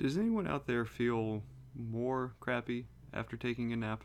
[0.00, 1.42] Does anyone out there feel
[1.76, 4.02] more crappy after taking a nap?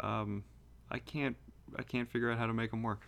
[0.00, 0.42] Um,
[0.90, 1.36] I can't.
[1.78, 3.06] I can't figure out how to make them work.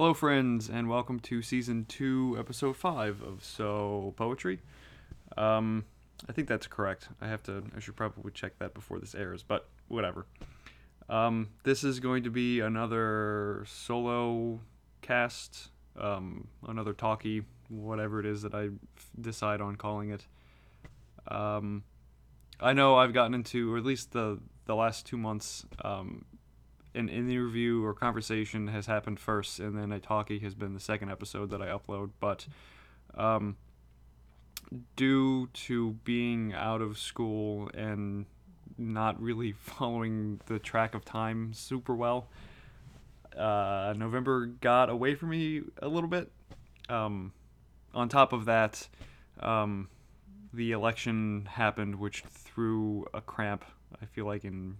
[0.00, 4.60] Hello, friends, and welcome to season two, episode five of So Poetry.
[5.36, 5.84] Um,
[6.26, 7.08] I think that's correct.
[7.20, 7.64] I have to.
[7.76, 10.24] I should probably check that before this airs, but whatever.
[11.10, 14.60] Um, this is going to be another solo
[15.02, 20.24] cast, um, another talkie, whatever it is that I f- decide on calling it.
[21.28, 21.84] Um,
[22.58, 26.24] I know I've gotten into, or at least the the last two months, um,
[26.94, 31.10] an interview or conversation has happened first, and then a talkie has been the second
[31.10, 32.10] episode that I upload.
[32.18, 32.46] But
[33.14, 33.56] um,
[34.96, 38.26] due to being out of school and
[38.76, 42.28] not really following the track of time super well,
[43.36, 46.30] uh, November got away from me a little bit.
[46.88, 47.32] Um,
[47.94, 48.88] on top of that,
[49.38, 49.88] um,
[50.52, 53.64] the election happened, which threw a cramp.
[54.00, 54.76] I feel like in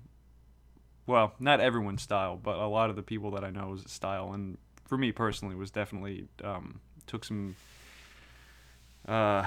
[1.06, 4.58] well, not everyone's style, but a lot of the people that I know's style, and
[4.86, 7.56] for me personally, was definitely um, took some
[9.06, 9.46] uh,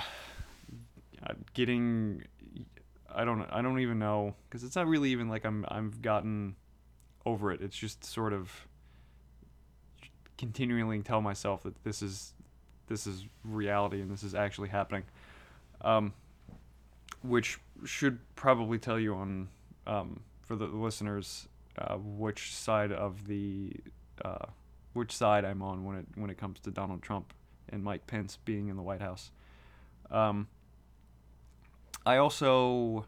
[1.54, 2.24] getting.
[3.14, 3.44] I don't.
[3.52, 5.66] I don't even know because it's not really even like I'm.
[5.68, 6.56] I've gotten
[7.26, 7.62] over it.
[7.62, 8.68] It's just sort of
[10.38, 12.34] continually tell myself that this is
[12.88, 15.04] this is reality and this is actually happening,
[15.81, 16.14] um,
[17.22, 19.48] which should probably tell you on
[19.88, 23.74] um, for the listeners uh, which side of the
[24.24, 24.46] uh,
[24.94, 27.34] which side I'm on when it when it comes to Donald Trump
[27.70, 29.32] and Mike Pence being in the White House.
[30.12, 30.48] Um,
[32.06, 33.06] I also,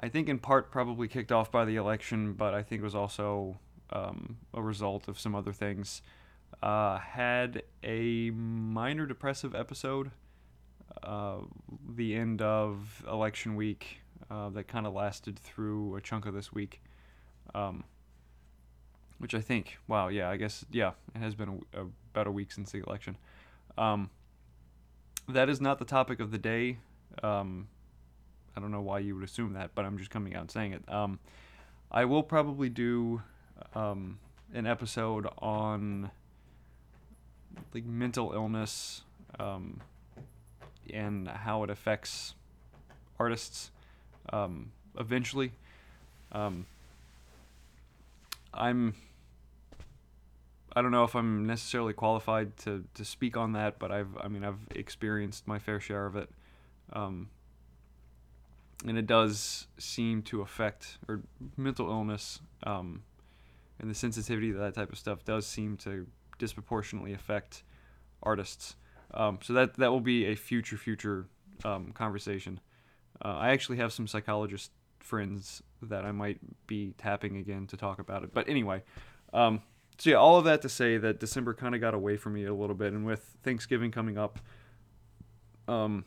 [0.00, 3.58] I think in part probably kicked off by the election, but I think was also
[3.90, 6.02] um, a result of some other things.
[6.62, 10.10] Uh, had a minor depressive episode.
[11.02, 11.38] Uh,
[11.88, 14.00] the end of election week
[14.30, 16.82] uh, that kind of lasted through a chunk of this week.
[17.54, 17.84] Um,
[19.18, 22.30] which I think, wow, yeah, I guess, yeah, it has been a, a, about a
[22.30, 23.16] week since the election.
[23.76, 24.10] Um,
[25.28, 26.78] that is not the topic of the day.
[27.22, 27.68] Um,
[28.56, 30.72] I don't know why you would assume that, but I'm just coming out and saying
[30.72, 30.82] it.
[30.92, 31.18] Um,
[31.90, 33.22] I will probably do
[33.74, 34.18] um,
[34.54, 36.10] an episode on
[37.74, 39.02] like mental illness
[39.38, 39.80] um,
[40.92, 42.34] and how it affects
[43.18, 43.70] artists
[44.32, 45.52] um, eventually.
[46.32, 46.66] Um,
[48.52, 48.94] I'm
[50.74, 54.28] I don't know if I'm necessarily qualified to, to speak on that, but I've I
[54.28, 56.30] mean I've experienced my fair share of it,
[56.92, 57.28] um,
[58.86, 61.22] and it does seem to affect or
[61.56, 63.02] mental illness um,
[63.80, 66.06] and the sensitivity to that type of stuff does seem to
[66.38, 67.62] disproportionately affect
[68.22, 68.76] artists.
[69.14, 71.26] Um, so that that will be a future future
[71.64, 72.60] um, conversation.
[73.24, 74.70] Uh, I actually have some psychologist
[75.00, 78.32] friends that I might be tapping again to talk about it.
[78.32, 78.82] But anyway.
[79.32, 79.62] Um,
[79.98, 82.44] so yeah, all of that to say that December kind of got away from me
[82.44, 84.38] a little bit, and with Thanksgiving coming up,
[85.66, 86.04] um,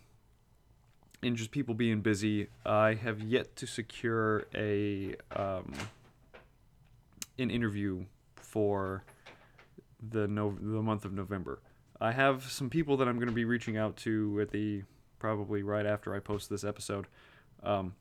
[1.22, 5.74] and just people being busy, I have yet to secure a um,
[7.38, 9.04] an interview for
[10.10, 11.60] the no the month of November.
[12.00, 14.84] I have some people that I'm going to be reaching out to at the
[15.22, 17.06] probably right after I post this episode.
[17.62, 17.94] Um,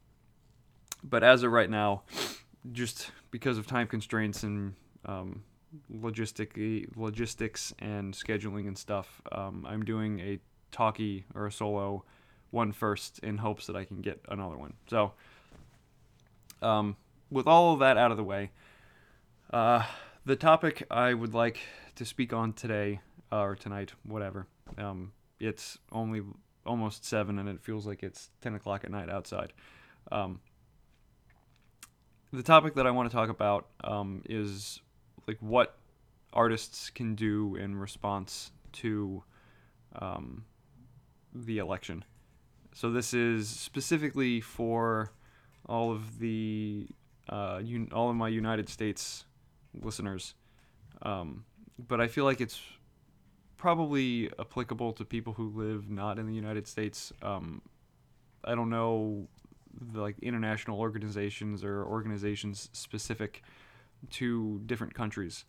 [1.04, 2.02] but as of right now,
[2.72, 5.42] just because of time constraints and um,
[5.94, 9.20] logistic logistics and scheduling and stuff.
[9.30, 10.38] Um, I'm doing a
[10.72, 12.04] talkie or a solo
[12.50, 14.72] one first in hopes that I can get another one.
[14.88, 15.12] So,
[16.62, 16.96] um,
[17.30, 18.50] with all of that out of the way,
[19.52, 19.84] uh,
[20.24, 21.58] the topic I would like
[21.96, 24.46] to speak on today uh, or tonight, whatever.
[24.78, 26.22] Um, it's only
[26.66, 29.52] almost seven, and it feels like it's ten o'clock at night outside.
[30.12, 30.40] Um,
[32.32, 34.80] the topic that I want to talk about um, is
[35.26, 35.76] like what
[36.32, 39.22] artists can do in response to
[39.96, 40.44] um,
[41.34, 42.04] the election.
[42.72, 45.10] So this is specifically for
[45.66, 46.86] all of the
[47.28, 49.24] uh, un- all of my United States
[49.74, 50.34] listeners,
[51.02, 51.44] um,
[51.78, 52.60] but I feel like it's
[53.60, 57.12] probably applicable to people who live not in the United States.
[57.20, 57.60] Um,
[58.42, 59.28] I don't know
[59.92, 63.42] the, like international organizations or organizations specific
[64.12, 65.44] to different countries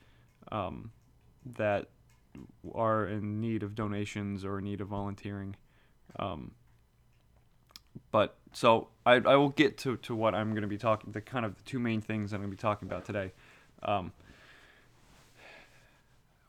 [0.52, 0.92] um,
[1.56, 1.88] that
[2.76, 5.56] are in need of donations or in need of volunteering.
[6.20, 6.52] Um,
[8.12, 11.22] but so I, I will get to, to what I'm going to be talking the
[11.22, 13.32] kind of the two main things I'm going to be talking about today.
[13.84, 14.12] Um,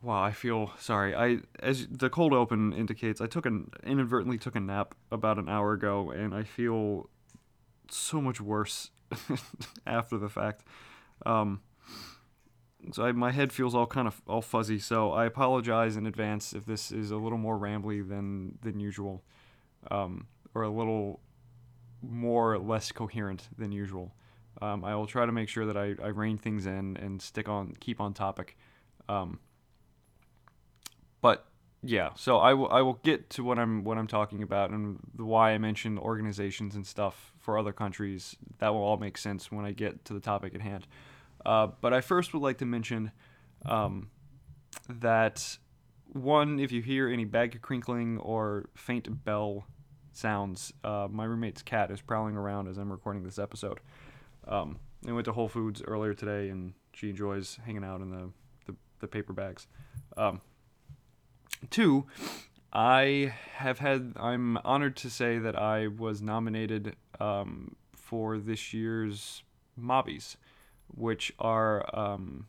[0.02, 1.14] wow, I feel sorry.
[1.14, 5.48] I as the cold open indicates, I took an inadvertently took a nap about an
[5.48, 7.08] hour ago, and I feel
[7.88, 8.90] so much worse
[9.86, 10.64] after the fact.
[11.24, 11.60] Um,
[12.90, 14.78] so I, my head feels all kind of all fuzzy.
[14.78, 19.22] So I apologize in advance if this is a little more rambly than than usual,
[19.90, 21.20] um, or a little
[22.02, 24.14] more less coherent than usual.
[24.60, 27.48] Um, I will try to make sure that I, I rein things in and stick
[27.48, 28.56] on keep on topic.
[29.08, 29.38] Um,
[31.84, 34.98] yeah, so I will I will get to what I'm what I'm talking about and
[35.16, 38.36] why I mentioned organizations and stuff for other countries.
[38.58, 40.86] That will all make sense when I get to the topic at hand.
[41.44, 43.10] Uh, but I first would like to mention
[43.66, 44.10] um,
[44.88, 45.58] that
[46.12, 49.66] one, if you hear any bag crinkling or faint bell
[50.12, 53.80] sounds, uh, my roommate's cat is prowling around as I'm recording this episode.
[54.46, 58.30] Um, I went to Whole Foods earlier today, and she enjoys hanging out in the
[58.66, 59.66] the, the paper bags.
[60.16, 60.40] Um,
[61.70, 62.06] two,
[62.72, 64.14] I have had.
[64.16, 69.42] I'm honored to say that I was nominated um, for this year's
[69.76, 70.36] Mobbies,
[70.94, 71.84] which are.
[71.98, 72.46] Um,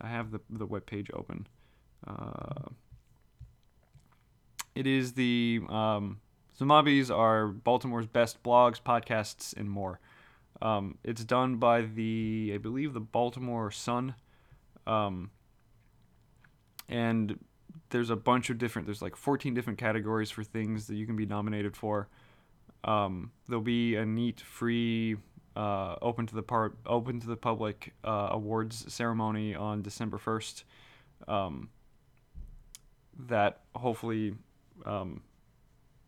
[0.00, 1.46] I have the the web page open.
[2.06, 2.70] Uh,
[4.74, 6.20] it is the um,
[6.58, 10.00] the Mobbies are Baltimore's best blogs, podcasts, and more.
[10.62, 14.14] Um, it's done by the I believe the Baltimore Sun,
[14.86, 15.30] um,
[16.88, 17.38] and
[17.90, 21.16] there's a bunch of different there's like 14 different categories for things that you can
[21.16, 22.08] be nominated for.
[22.84, 25.16] Um, there'll be a neat free
[25.56, 30.64] uh, open to the part open to the public uh, awards ceremony on december 1st
[31.28, 31.70] um,
[33.18, 34.34] that hopefully
[34.84, 35.22] um,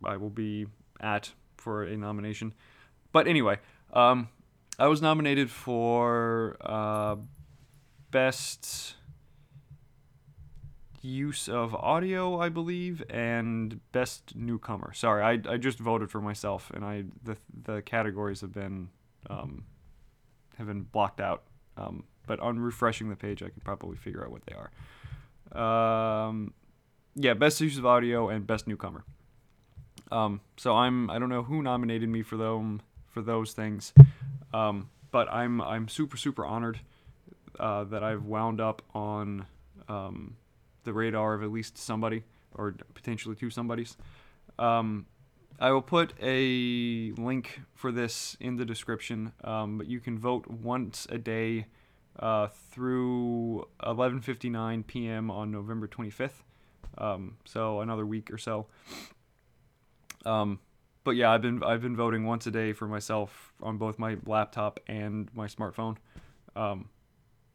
[0.05, 0.67] i will be
[1.01, 2.53] at for a nomination.
[3.11, 3.59] But anyway
[3.95, 4.29] um,
[4.79, 7.17] i was nominated for uh,
[8.11, 8.98] best
[11.03, 14.93] use of audio, I believe, and best newcomer.
[14.93, 18.89] Sorry, I, I just voted for myself, and I the the categories have been
[19.29, 19.65] um,
[20.57, 21.45] have been blocked out.
[21.77, 26.29] Um, but on refreshing the page, I can probably figure out what they are.
[26.29, 26.53] Um,
[27.15, 29.05] yeah, best use of audio and best newcomer.
[30.11, 33.93] Um, so I'm I don't know who nominated me for them for those things,
[34.53, 36.81] um, but I'm I'm super super honored
[37.59, 39.47] uh, that I've wound up on
[39.89, 40.37] um,
[40.89, 42.25] the radar of at least somebody
[42.55, 43.97] or potentially two somebodies.
[44.59, 45.05] Um,
[45.61, 50.49] I will put a link for this in the description, um, but you can vote
[50.49, 51.67] once a day
[52.19, 55.31] uh, through 11:59 p.m.
[55.31, 56.43] on November 25th.
[56.97, 58.67] Um, so another week or so.
[60.25, 60.59] Um,
[61.05, 64.17] but yeah, I've been I've been voting once a day for myself on both my
[64.25, 65.97] laptop and my smartphone.
[66.57, 66.89] Um,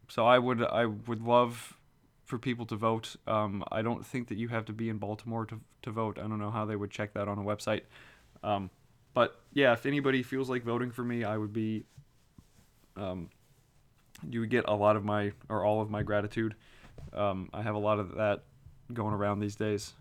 [0.08, 1.76] so I would I would love
[2.24, 3.16] for people to vote.
[3.26, 6.18] Um, I don't think that you have to be in Baltimore to, to vote.
[6.18, 7.82] I don't know how they would check that on a website.
[8.42, 8.70] Um,
[9.12, 11.84] but yeah, if anybody feels like voting for me, I would be.
[12.96, 13.30] Um,
[14.30, 16.54] you would get a lot of my or all of my gratitude.
[17.12, 18.44] Um, I have a lot of that
[18.92, 19.92] going around these days.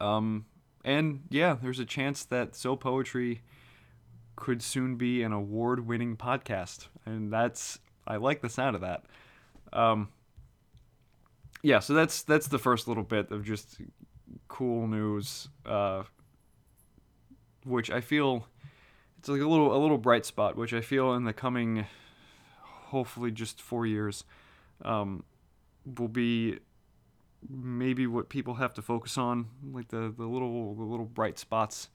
[0.00, 0.46] Um,
[0.84, 3.42] and yeah, there's a chance that So Poetry
[4.36, 9.04] could soon be an award-winning podcast, and that's I like the sound of that.
[9.72, 10.08] Um,
[11.62, 13.80] yeah, so that's that's the first little bit of just
[14.48, 16.04] cool news, uh,
[17.64, 18.46] which I feel
[19.18, 21.86] it's like a little a little bright spot, which I feel in the coming,
[22.62, 24.24] hopefully just four years,
[24.84, 25.24] um,
[25.98, 26.58] will be
[27.48, 31.90] maybe what people have to focus on, like the the little the little bright spots,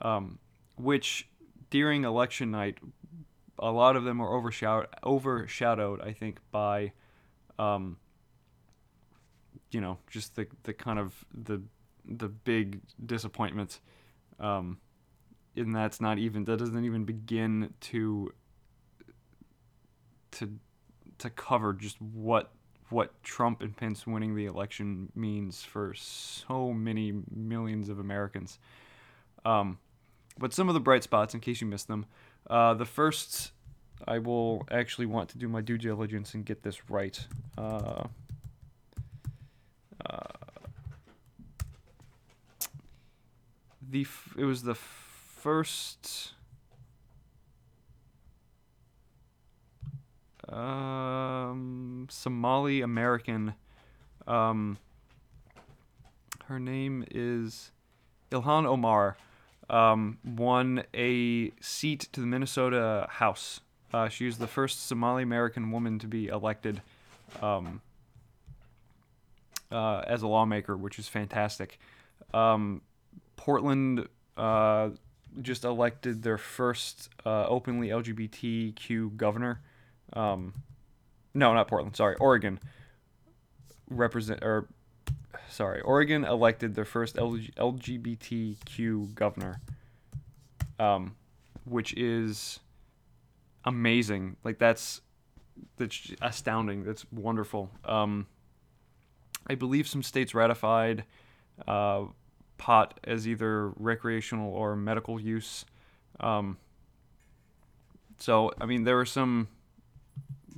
[0.00, 0.38] um,
[0.76, 1.28] which
[1.70, 2.78] during election night,
[3.58, 6.92] a lot of them are overshadowed overshadowed, I think, by
[7.58, 7.96] um,
[9.70, 11.60] you know just the the kind of the
[12.04, 13.80] the big disappointment
[14.40, 14.78] um
[15.56, 18.32] and that's not even that doesn't even begin to
[20.30, 20.58] to
[21.18, 22.52] to cover just what
[22.90, 28.58] what Trump and Pence winning the election means for so many millions of Americans.
[29.44, 29.78] Um,
[30.38, 32.06] but some of the bright spots, in case you missed them,
[32.48, 33.52] uh, the first,
[34.06, 37.18] I will actually want to do my due diligence and get this right.
[37.58, 38.04] Uh,
[43.90, 46.32] the it was the first
[50.48, 53.54] um, Somali American
[54.26, 54.78] um,
[56.48, 57.72] her name is
[58.30, 59.16] Ilhan Omar,
[59.68, 63.60] um, won a seat to the Minnesota House.
[63.92, 66.80] Uh, she was the first Somali American woman to be elected
[67.42, 67.82] um,
[69.70, 71.78] uh, as a lawmaker, which is fantastic.
[72.32, 72.82] Um,
[73.38, 74.90] Portland uh,
[75.40, 79.62] just elected their first uh, openly LGBTQ governor.
[80.12, 80.52] Um,
[81.32, 81.96] no, not Portland.
[81.96, 82.60] Sorry, Oregon.
[83.88, 84.68] Represent or
[85.48, 87.54] sorry, Oregon elected their first LGBTQ
[89.14, 89.62] governor,
[90.78, 91.16] um,
[91.64, 92.60] which is
[93.64, 94.36] amazing.
[94.44, 95.00] Like that's
[95.78, 96.84] that's astounding.
[96.84, 97.70] That's wonderful.
[97.84, 98.26] Um,
[99.46, 101.04] I believe some states ratified
[101.66, 102.04] uh,
[102.58, 105.64] pot as either recreational or medical use.
[106.20, 106.58] Um,
[108.18, 109.48] so I mean, there were some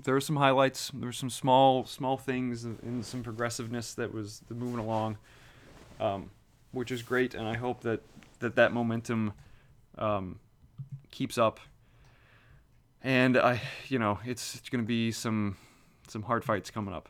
[0.02, 0.90] there were some highlights.
[0.94, 5.18] There were some small small things and some progressiveness that was moving along,
[6.00, 6.30] um,
[6.72, 7.34] which is great.
[7.34, 8.00] And I hope that
[8.40, 9.32] that that momentum
[9.98, 10.40] um,
[11.10, 11.60] keeps up.
[13.02, 15.56] And I, you know, it's, it's going to be some
[16.08, 17.08] some hard fights coming up.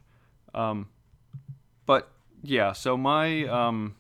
[0.55, 0.89] Um,
[1.87, 2.11] but
[2.43, 3.97] yeah, so my um,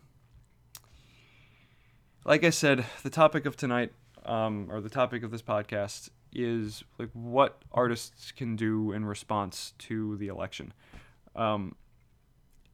[2.31, 3.93] like I said, the topic of tonight,
[4.25, 9.75] um, or the topic of this podcast, is like what artists can do in response
[9.79, 10.73] to the election.
[11.35, 11.75] Um,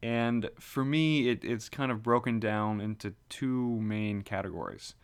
[0.02, 4.94] and for me, it, it's kind of broken down into two main categories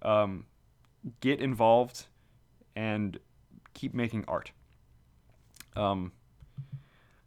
[0.00, 0.46] um,
[1.20, 2.06] get involved
[2.74, 3.18] and
[3.74, 4.52] keep making art.
[5.76, 6.12] Um,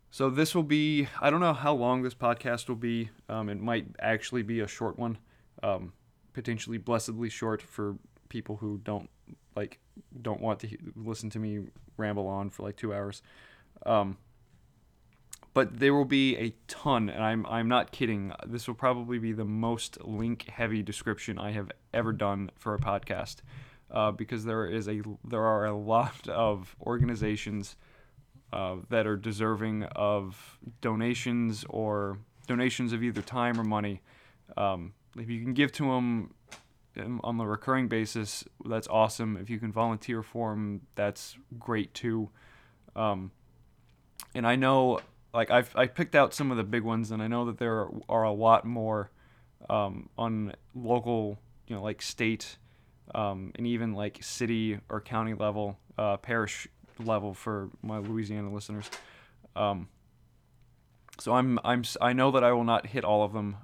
[0.10, 3.12] so this will be, I don't know how long this podcast will be.
[3.30, 5.20] Um, it might actually be a short one,
[5.62, 5.94] um,
[6.34, 7.98] potentially blessedly short for
[8.30, 9.10] people who don't
[9.56, 9.80] like
[10.22, 11.60] don't want to he- listen to me
[11.98, 13.22] ramble on for like two hours.
[13.86, 14.18] Um,
[15.54, 18.32] but there will be a ton, and I'm I'm not kidding.
[18.46, 22.80] This will probably be the most link heavy description I have ever done for a
[22.80, 23.38] podcast,
[23.90, 27.76] uh, because there is a there are a lot of organizations
[28.54, 34.02] uh, that are deserving of donations or donations of either time or money.
[34.56, 36.34] Um, if you can give to them
[37.24, 39.38] on a recurring basis, that's awesome.
[39.38, 42.30] If you can volunteer for them, that's great too.
[42.96, 43.32] Um,
[44.36, 45.00] and I know,
[45.34, 47.88] like I've I picked out some of the big ones, and I know that there
[48.10, 49.12] are a lot more
[49.70, 51.38] um, on local,
[51.68, 52.58] you know, like state,
[53.15, 56.68] um, and even like city or county level, uh, parish
[57.00, 58.89] level for my Louisiana listeners.
[59.56, 59.88] Um,
[61.20, 63.58] so I'm I'm I know that I will not hit all of them.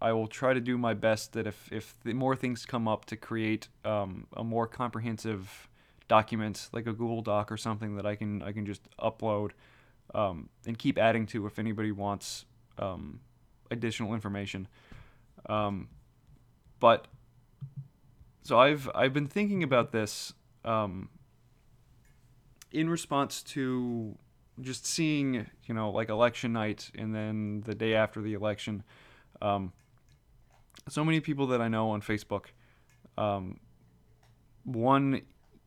[0.00, 3.06] I will try to do my best that if if the more things come up
[3.06, 5.68] to create um, a more comprehensive
[6.08, 9.52] document like a Google Doc or something that I can I can just upload
[10.14, 12.44] um, and keep adding to if anybody wants
[12.78, 13.20] um,
[13.70, 14.68] additional information.
[15.48, 15.88] Um,
[16.78, 17.06] but
[18.42, 20.34] so I've I've been thinking about this
[20.64, 21.08] um,
[22.70, 24.16] in response to
[24.60, 28.82] just seeing you know like election night and then the day after the election.
[29.40, 29.72] Um,
[30.88, 32.46] so many people that I know on Facebook,
[33.18, 33.58] um,
[34.64, 35.22] one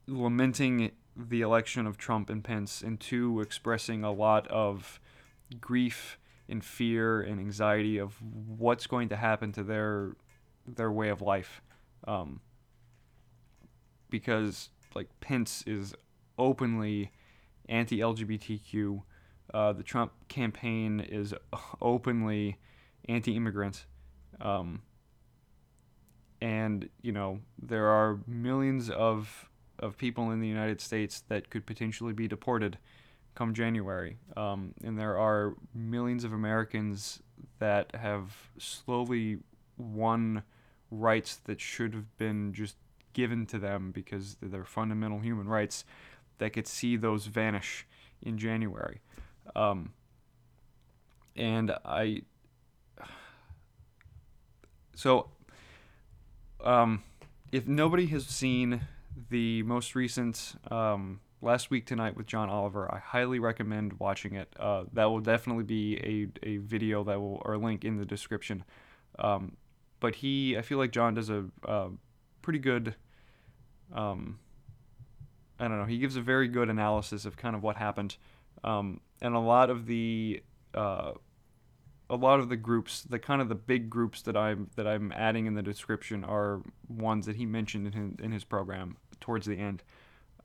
[0.08, 5.00] lamenting the election of Trump and Pence, and two expressing a lot of
[5.60, 10.16] grief and fear and anxiety of what's going to happen to their
[10.66, 11.62] their way of life,
[12.08, 12.42] um,
[14.10, 15.94] because like Pence is
[16.38, 17.12] openly
[17.68, 19.02] anti-LGBTQ.
[19.54, 21.34] Uh, the Trump campaign is
[21.82, 22.58] openly
[23.08, 23.86] anti-immigrant.
[24.40, 24.82] Um,
[26.42, 31.66] and you know there are millions of of people in the United States that could
[31.66, 32.78] potentially be deported
[33.36, 37.22] come January, um, and there are millions of Americans
[37.60, 39.40] that have slowly
[39.78, 40.44] won
[40.92, 42.76] rights that should have been just
[43.14, 45.86] given to them because they're fundamental human rights
[46.40, 47.86] that could see those vanish
[48.22, 49.02] in January.
[49.56, 49.94] Um,
[51.36, 52.24] and I,
[54.96, 55.30] so
[56.64, 57.04] um,
[57.52, 58.82] if nobody has seen
[59.30, 64.54] the most recent um, last week tonight with John Oliver, I highly recommend watching it.
[64.60, 68.64] Uh, that will definitely be a, a video that will or link in the description.
[69.18, 69.58] Um,
[70.00, 71.90] but he, I feel like John does a, a
[72.42, 72.96] pretty good.
[73.94, 74.40] Um,
[75.60, 75.86] I don't know.
[75.86, 78.16] He gives a very good analysis of kind of what happened,
[78.64, 80.42] um, and a lot of the
[80.74, 81.14] uh,
[82.10, 85.12] a lot of the groups, the kind of the big groups that I'm that I'm
[85.12, 89.46] adding in the description are ones that he mentioned in his, in his program towards
[89.46, 89.84] the end.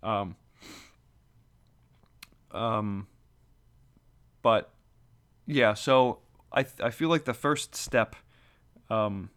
[0.02, 0.36] Um,
[2.50, 3.06] um,
[4.42, 4.70] but
[5.46, 6.18] yeah, so
[6.52, 8.14] I I feel like the first step
[8.90, 9.30] um,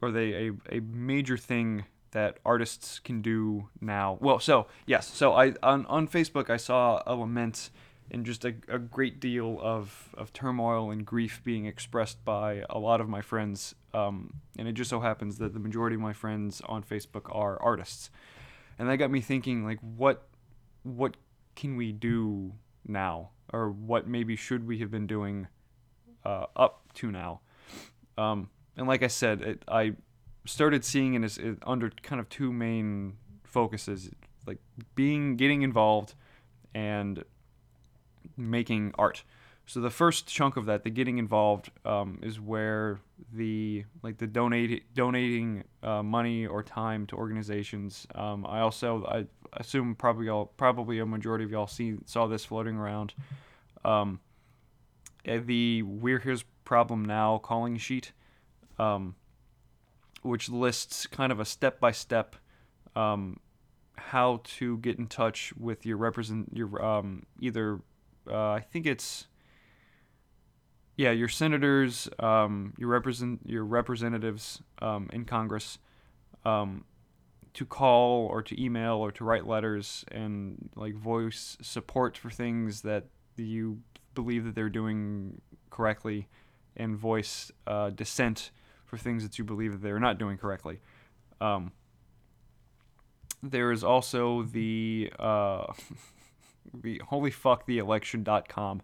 [0.00, 4.16] or they a, a major thing that artists can do now.
[4.20, 7.70] Well, so yes, so I on on Facebook I saw a lament
[8.10, 12.78] and just a, a great deal of, of turmoil and grief being expressed by a
[12.78, 13.74] lot of my friends.
[13.92, 17.60] Um, and it just so happens that the majority of my friends on Facebook are
[17.62, 18.10] artists.
[18.78, 20.28] And that got me thinking, like, what
[20.82, 21.16] what
[21.56, 22.52] can we do
[22.86, 25.48] now, or what maybe should we have been doing
[26.24, 27.40] uh, up to now?
[28.18, 29.94] Um, and like I said, it, I
[30.44, 34.10] started seeing it as it, under kind of two main focuses,
[34.46, 34.58] like
[34.94, 36.14] being getting involved
[36.74, 37.24] and
[38.36, 39.22] making art.
[39.68, 43.00] So the first chunk of that, the getting involved, um, is where
[43.32, 48.06] the like the donate donating uh, money or time to organizations.
[48.14, 52.44] Um, I also I assume probably all probably a majority of y'all see saw this
[52.44, 53.14] floating around.
[53.84, 54.20] Um,
[55.24, 58.12] eh, the We're His Problem Now calling sheet,
[58.78, 59.16] um,
[60.22, 62.36] which lists kind of a step by step
[62.94, 67.80] how to get in touch with your represent your um, either
[68.30, 69.26] uh, I think it's
[70.96, 75.78] yeah, your senators, um, your represent your representatives um, in Congress,
[76.44, 76.84] um,
[77.52, 82.82] to call or to email or to write letters and like voice support for things
[82.82, 83.04] that
[83.36, 83.82] you
[84.14, 86.28] believe that they're doing correctly,
[86.76, 88.50] and voice uh, dissent
[88.86, 90.80] for things that you believe that they're not doing correctly.
[91.40, 91.72] Um,
[93.42, 95.72] there is also the uh,
[96.74, 98.82] the holy fuck the election.com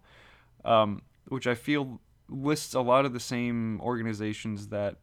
[0.65, 1.99] um, which I feel
[2.29, 4.97] lists a lot of the same organizations that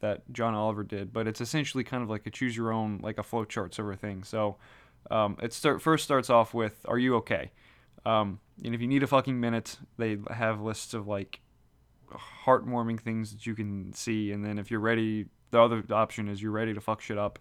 [0.00, 3.18] that John Oliver did, but it's essentially kind of like a choose your own like
[3.18, 4.22] a flowchart sort of thing.
[4.22, 4.56] So
[5.10, 7.52] um, it start first starts off with Are you okay?
[8.04, 11.40] Um, and if you need a fucking minute, they have lists of like
[12.44, 16.42] heartwarming things that you can see, and then if you're ready, the other option is
[16.42, 17.38] you're ready to fuck shit up,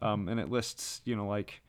[0.00, 1.60] um, and it lists you know like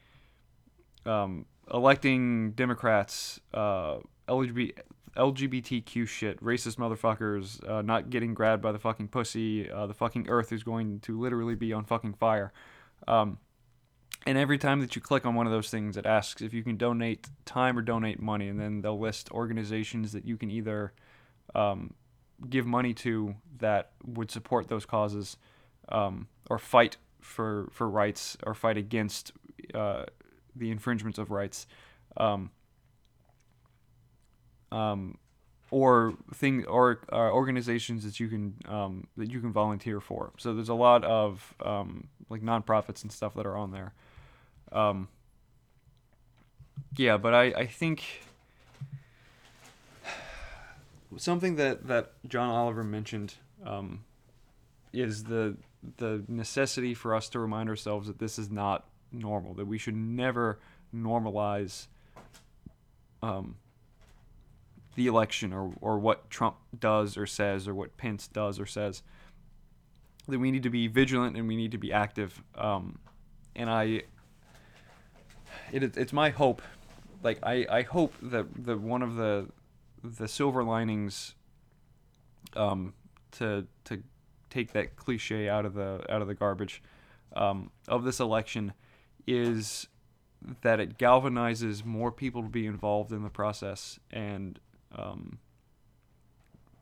[1.06, 4.74] um, electing Democrats, uh, LGBT,
[5.18, 10.30] LGBTQ shit, racist motherfuckers, uh, not getting grabbed by the fucking pussy, uh, the fucking
[10.30, 12.54] earth is going to literally be on fucking fire.
[13.08, 13.40] Um,
[14.26, 16.64] and every time that you click on one of those things, it asks if you
[16.64, 20.94] can donate time or donate money, and then they'll list organizations that you can either
[21.56, 21.94] um,
[22.50, 25.38] give money to that would support those causes,
[25.90, 29.32] um, or fight for for rights, or fight against
[29.74, 30.04] uh,
[30.58, 31.68] the infringements of rights.
[32.16, 32.52] Um,
[34.72, 35.18] um,
[35.70, 40.32] or thing or uh, organizations that you can um, that you can volunteer for.
[40.38, 43.94] So there's a lot of um, like nonprofits and stuff that are on there.
[44.72, 45.10] Um,
[46.96, 48.04] yeah, but I, I think
[51.18, 54.04] something that, that John Oliver mentioned um,
[54.94, 55.58] is the
[55.98, 59.54] the necessity for us to remind ourselves that this is not normal.
[59.54, 60.60] That we should never
[60.94, 61.88] normalize
[63.22, 63.56] um,
[64.96, 69.04] the election or, or what Trump does or says or what Pence does or says.
[70.28, 72.42] That we need to be vigilant and we need to be active.
[72.56, 73.00] Um,
[73.56, 74.02] and I,
[75.72, 76.62] it, it's my hope,
[77.24, 79.48] like I, I hope that that one of the
[80.04, 81.36] the silver linings,
[82.56, 82.94] um,
[83.32, 84.04] to to
[84.50, 86.82] take that cliche out of the out of the garbage,
[87.36, 88.74] um, of this election,
[89.28, 89.88] is
[90.62, 94.60] that it galvanizes more people to be involved in the process and
[94.96, 95.40] um,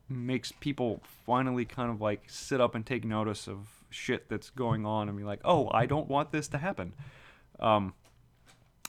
[0.08, 4.86] makes people finally kind of like sit up and take notice of shit that's going
[4.86, 6.94] on and be like, oh, I don't want this to happen.
[7.60, 7.94] Um,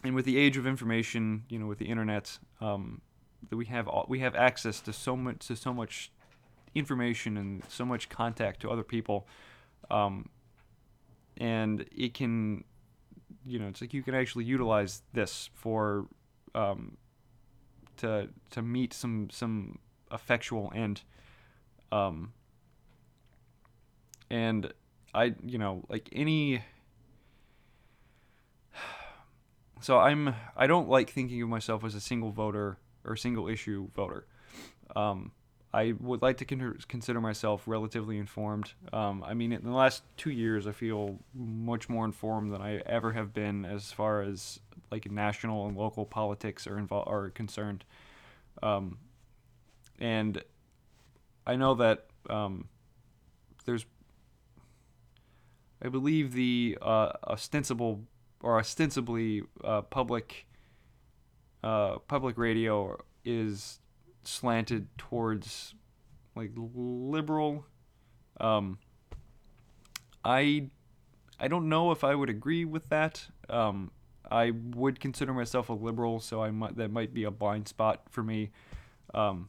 [0.04, 3.00] and with the age of information, you know, with the internet, um,
[3.48, 6.10] that we have all, we have access to so much to so much
[6.74, 9.26] information and so much contact to other people,
[9.90, 10.28] um,
[11.38, 12.64] and it can,
[13.46, 16.06] you know, it's like you can actually utilize this for
[16.54, 16.96] um,
[17.98, 19.78] to to meet some some
[20.12, 21.02] effectual end.
[21.92, 22.32] Um,
[24.28, 24.72] and
[25.14, 26.62] I, you know, like any.
[29.80, 33.88] So I'm I don't like thinking of myself as a single voter or single issue
[33.94, 34.26] voter.
[34.96, 35.32] Um,
[35.72, 38.72] I would like to con- consider myself relatively informed.
[38.92, 42.76] Um, I mean, in the last two years, I feel much more informed than I
[42.86, 47.84] ever have been as far as like national and local politics are involved are concerned.
[48.62, 48.98] Um,
[49.98, 50.42] and
[51.46, 52.68] I know that um,
[53.64, 53.84] there's,
[55.82, 58.02] I believe the uh, ostensible
[58.40, 60.46] or ostensibly uh, public
[61.62, 63.80] uh, public radio is
[64.26, 65.74] slanted towards
[66.34, 67.64] like liberal
[68.40, 68.78] um,
[70.24, 70.68] I
[71.38, 73.26] I don't know if I would agree with that.
[73.48, 73.90] Um,
[74.30, 78.02] I would consider myself a liberal, so I might that might be a blind spot
[78.10, 78.50] for me.
[79.14, 79.48] Um,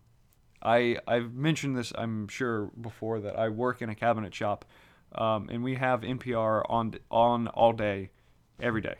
[0.61, 4.65] I I've mentioned this I'm sure before that I work in a cabinet shop,
[5.13, 8.11] um, and we have NPR on on all day,
[8.59, 8.95] every day.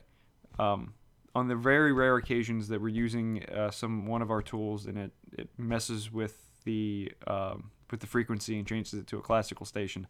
[0.59, 0.93] Um,
[1.37, 4.97] on the very rare occasions that we're using uh, some one of our tools and
[4.97, 9.63] it, it messes with the um, with the frequency and changes it to a classical
[9.63, 10.07] station.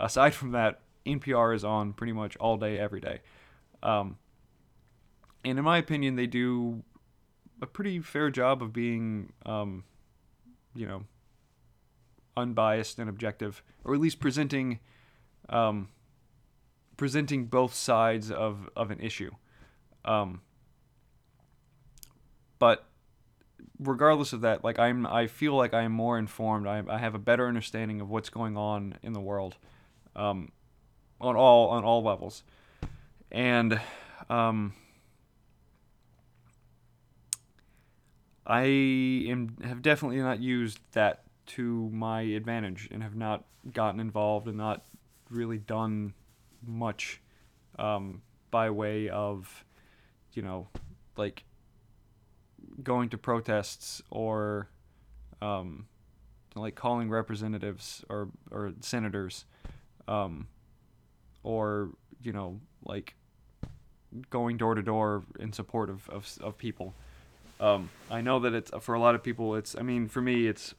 [0.00, 3.20] Aside from that, NPR is on pretty much all day, every day.
[3.84, 4.18] Um,
[5.44, 6.82] and in my opinion, they do
[7.62, 9.84] a pretty fair job of being, um,
[10.74, 11.04] you know,
[12.36, 14.80] unbiased and objective, or at least presenting,
[15.48, 15.88] um,
[16.96, 19.30] presenting both sides of, of an issue.
[20.04, 20.40] Um,
[22.64, 22.86] but
[23.78, 26.66] regardless of that, like I'm, I feel like I am more informed.
[26.66, 29.56] I, I have a better understanding of what's going on in the world,
[30.16, 30.50] um,
[31.20, 32.42] on all on all levels,
[33.30, 33.78] and
[34.30, 34.72] um,
[38.46, 44.48] I am have definitely not used that to my advantage and have not gotten involved
[44.48, 44.86] and not
[45.28, 46.14] really done
[46.66, 47.20] much
[47.78, 49.66] um, by way of,
[50.32, 50.68] you know,
[51.18, 51.44] like
[52.82, 54.68] going to protests or
[55.42, 55.86] um,
[56.54, 59.44] like calling representatives or or senators,
[60.08, 60.48] um,
[61.42, 61.90] or
[62.22, 63.14] you know like
[64.30, 66.94] going door to door in support of of, of people.
[67.60, 69.54] Um, I know that it's for a lot of people.
[69.54, 70.74] It's I mean for me it's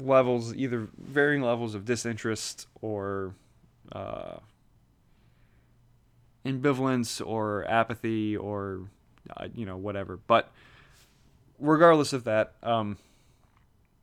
[0.00, 3.34] levels either varying levels of disinterest or
[3.92, 4.36] uh,
[6.44, 8.88] ambivalence or apathy or
[9.54, 10.18] you know whatever.
[10.26, 10.52] But
[11.58, 12.98] regardless of that, um,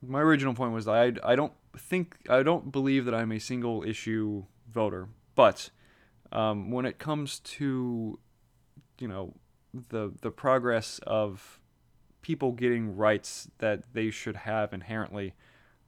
[0.02, 3.84] my original point was I I don't think I don't believe that I'm a single
[3.84, 5.70] issue voter, but
[6.32, 8.20] um, when it comes to
[9.00, 9.34] you know
[9.90, 11.60] the the progress of
[12.22, 15.34] people getting rights that they should have inherently,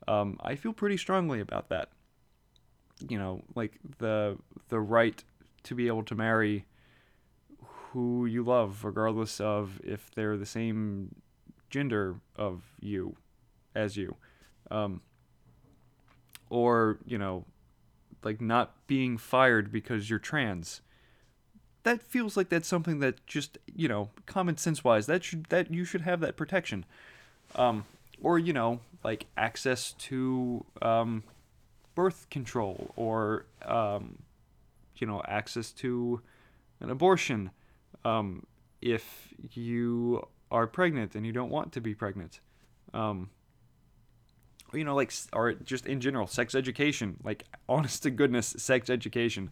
[0.08, 1.90] um, I feel pretty strongly about that.
[3.08, 4.38] You know, like the
[4.70, 5.24] the right
[5.64, 6.66] to be able to marry
[7.98, 11.16] who you love, regardless of if they're the same
[11.72, 13.16] gender of you
[13.74, 14.16] as you,
[14.70, 15.02] um,
[16.52, 17.44] or you know,
[18.22, 20.82] like not being fired because you're trans.
[21.82, 25.74] That feels like that's something that just you know common sense wise that should that
[25.74, 26.86] you should have that protection.
[27.56, 27.86] Um,
[28.22, 31.24] or you know like access to um,
[31.96, 34.20] birth control or um,
[34.98, 36.22] you know access to
[36.80, 37.50] an abortion
[38.08, 38.46] um,
[38.82, 42.40] if you are pregnant and you don't want to be pregnant
[42.94, 43.30] um,
[44.74, 49.52] you know like or just in general sex education like honest to goodness sex education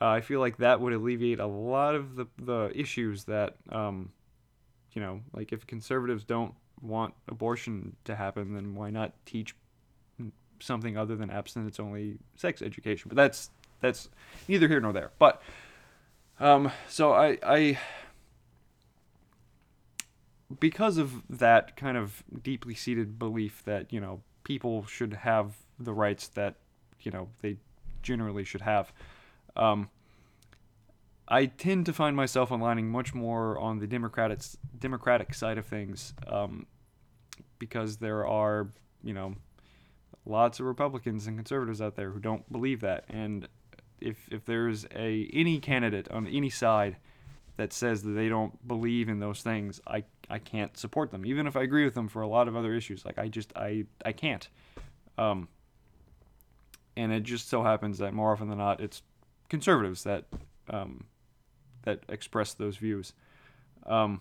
[0.00, 4.12] uh, I feel like that would alleviate a lot of the, the issues that, um,
[4.92, 9.54] you know, like if conservatives don't want abortion to happen, then why not teach
[10.60, 13.08] something other than abstinence only sex education?
[13.08, 14.08] But that's that's
[14.46, 15.10] neither here nor there.
[15.18, 15.42] But
[16.40, 17.78] um, so I, I
[20.58, 25.92] because of that kind of deeply seated belief that you know people should have the
[25.92, 26.56] rights that
[27.00, 27.56] you know they
[28.02, 28.92] generally should have.
[29.56, 29.90] Um,
[31.28, 34.40] I tend to find myself aligning much more on the Democratic
[34.78, 36.66] Democratic side of things, um,
[37.58, 38.68] because there are
[39.04, 39.34] you know
[40.26, 43.46] lots of Republicans and conservatives out there who don't believe that, and
[44.00, 46.96] if if there's a any candidate on any side
[47.56, 51.46] that says that they don't believe in those things, I I can't support them, even
[51.46, 53.04] if I agree with them for a lot of other issues.
[53.04, 54.48] Like I just I I can't.
[55.18, 55.48] Um,
[56.96, 59.02] and it just so happens that more often than not, it's
[59.48, 60.24] conservatives that
[60.68, 61.04] um,
[61.82, 63.12] that express those views.
[63.86, 64.20] Um,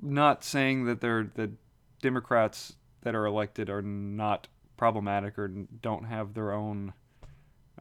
[0.00, 1.52] not saying that they're the
[2.00, 4.48] Democrats that are elected are not
[4.80, 6.94] problematic or don't have their own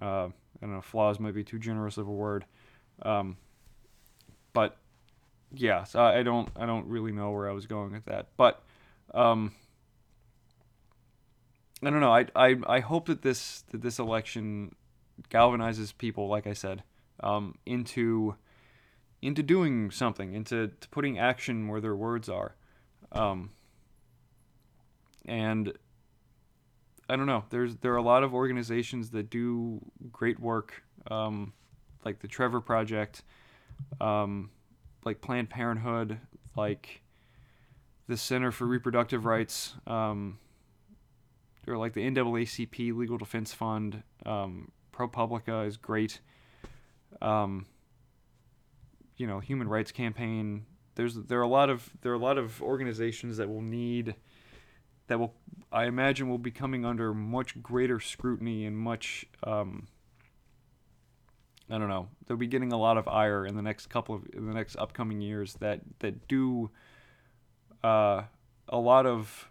[0.01, 2.43] uh, I don't know flaws might be too generous of a word,
[3.03, 3.37] um,
[4.51, 4.75] but
[5.53, 8.61] yeah, so I don't I don't really know where I was going with that, but
[9.13, 9.53] um,
[11.81, 12.13] I don't know.
[12.13, 14.75] I, I, I hope that this that this election
[15.31, 16.83] galvanizes people, like I said,
[17.21, 18.35] um, into
[19.21, 22.55] into doing something, into putting action where their words are.
[23.13, 23.51] Um,
[25.25, 25.73] and
[27.09, 27.43] I don't know.
[27.49, 29.79] There's there are a lot of organizations that do
[30.11, 31.53] great work, um,
[32.05, 33.23] like the Trevor Project,
[33.99, 34.51] um,
[35.03, 36.19] like Planned Parenthood,
[36.55, 37.01] like
[38.07, 39.73] the Center for Reproductive Rights.
[39.87, 40.37] Um,
[41.67, 46.19] or like the NAACP Legal Defense Fund, um, ProPublica is great.
[47.21, 47.65] Um,
[49.17, 50.65] you know, Human Rights Campaign.
[50.95, 54.15] There's there are a lot of there are a lot of organizations that will need
[55.09, 55.33] that will
[55.71, 59.87] I imagine will be coming under much greater scrutiny and much um,
[61.69, 64.23] I don't know they'll be getting a lot of ire in the next couple of
[64.33, 66.69] in the next upcoming years that that do
[67.83, 68.23] uh,
[68.69, 69.49] a lot of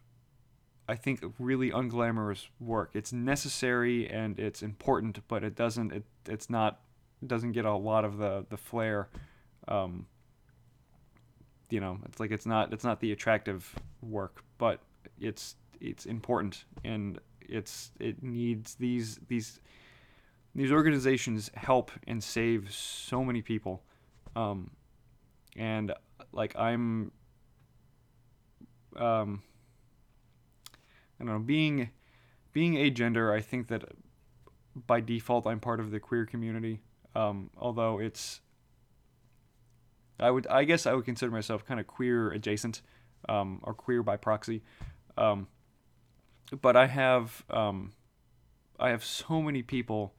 [0.89, 2.91] I think really unglamorous work.
[2.95, 6.81] It's necessary and it's important, but it doesn't it it's not
[7.21, 9.09] it doesn't get a lot of the the flair.
[9.67, 10.07] Um,
[11.69, 14.81] you know, it's like it's not it's not the attractive work, but
[15.21, 19.61] it's it's important and it's it needs these these
[20.55, 23.83] these organizations help and save so many people.
[24.35, 24.71] Um,
[25.57, 25.93] and
[26.33, 27.11] like i'm
[28.97, 29.43] um,
[31.21, 31.91] i don't know being
[32.53, 33.85] being agender i think that
[34.87, 36.81] by default i'm part of the queer community.
[37.15, 38.41] Um, although it's
[40.21, 42.83] i would i guess i would consider myself kind of queer adjacent
[43.29, 44.63] um, or queer by proxy
[45.19, 45.49] um,
[46.63, 47.93] but I have um,
[48.79, 50.15] I have so many people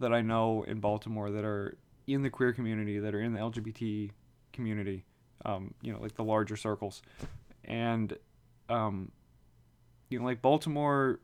[0.00, 1.76] that I know in Baltimore that are
[2.06, 4.10] in the queer community, that are in the LGBT
[4.52, 5.04] community,
[5.44, 7.02] um, you know, like the larger circles,
[7.64, 8.16] and
[8.68, 9.12] um,
[10.10, 11.20] you know, like Baltimore,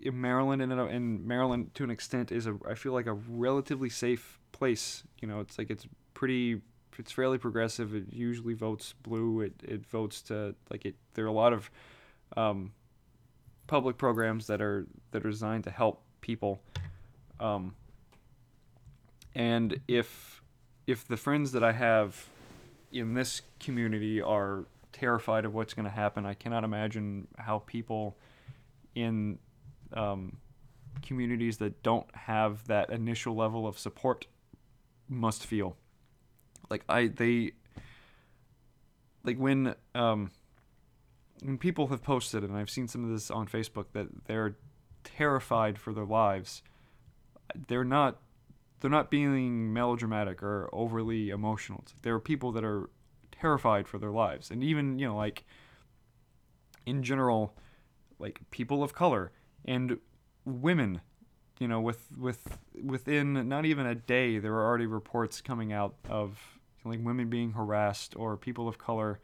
[0.00, 3.90] in Maryland, and in Maryland to an extent is a I feel like a relatively
[3.90, 5.04] safe place.
[5.20, 6.62] You know, it's like it's pretty
[6.98, 7.94] it's fairly progressive.
[7.94, 9.42] It usually votes blue.
[9.42, 10.96] It it votes to like it.
[11.14, 11.70] There are a lot of
[12.36, 12.72] um,
[13.66, 16.60] public programs that are that are designed to help people.
[17.40, 17.74] Um,
[19.34, 20.42] and if
[20.86, 22.26] if the friends that I have
[22.92, 28.16] in this community are terrified of what's going to happen, I cannot imagine how people
[28.94, 29.38] in
[29.92, 30.36] um,
[31.00, 34.26] communities that don't have that initial level of support
[35.08, 35.76] must feel.
[36.70, 37.52] Like I they
[39.24, 40.30] like when um
[41.42, 44.56] when people have posted, and I've seen some of this on Facebook, that they're
[45.04, 46.62] terrified for their lives,
[47.68, 48.18] they're not
[48.80, 51.84] they're not being melodramatic or overly emotional.
[52.02, 52.90] There are people that are
[53.30, 55.44] terrified for their lives, and even you know like
[56.86, 57.54] in general,
[58.18, 59.32] like people of color
[59.64, 59.98] and
[60.44, 61.00] women.
[61.58, 65.94] You know, with with within not even a day, there are already reports coming out
[66.08, 66.38] of
[66.84, 69.20] like women being harassed or people of color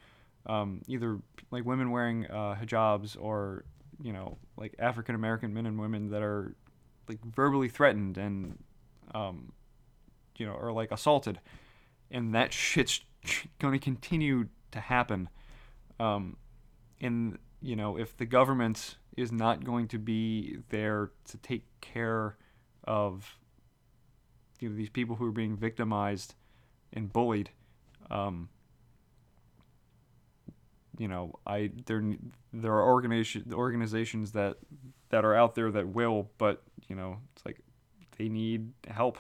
[0.49, 1.19] um, either
[1.51, 3.65] like women wearing uh, hijabs or
[4.03, 6.55] you know like African American men and women that are
[7.09, 8.59] like verbally threatened and
[9.15, 9.53] um,
[10.37, 11.41] you know or like assaulted,
[12.11, 13.01] and that shit's
[13.59, 15.29] going to continue to happen.
[16.01, 16.37] Um,
[17.01, 22.37] and you know if the government is not going to be there to take care
[22.85, 23.37] of
[24.61, 26.35] you know these people who are being victimized
[26.93, 27.51] and bullied
[28.11, 28.49] um,
[30.99, 32.03] you know, I there
[32.53, 34.57] there are organization organizations that
[35.11, 37.61] that are out there that will, but you know, it's like
[38.19, 39.19] they need help.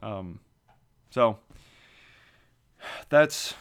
[0.00, 0.40] Um,
[1.10, 1.38] so
[3.08, 3.54] that's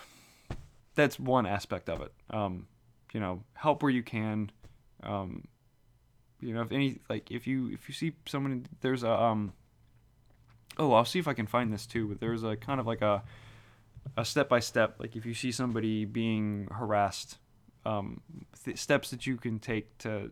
[0.96, 2.14] that's one aspect of it.
[2.30, 2.68] Um,
[3.12, 4.52] you know, help where you can.
[5.02, 5.48] Um,
[6.40, 9.54] you know, if any like if you if you see someone there's a um.
[10.78, 12.08] Oh, I'll see if I can find this too.
[12.08, 13.24] But there's a kind of like a
[14.18, 17.38] a step by step like if you see somebody being harassed
[17.86, 18.22] um,
[18.64, 20.32] th- steps that you can take to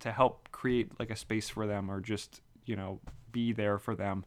[0.00, 3.00] to help create like a space for them or just you know
[3.32, 4.24] be there for them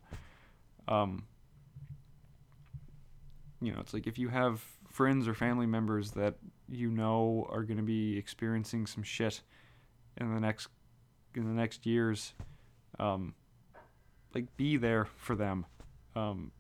[0.88, 1.26] um,
[3.62, 6.36] you know it's like if you have friends or family members that
[6.70, 9.42] you know are going to be experiencing some shit
[10.18, 10.70] in the next
[11.36, 12.34] in the next years
[13.00, 13.34] um,
[14.34, 15.66] like be there for them
[16.16, 16.52] um,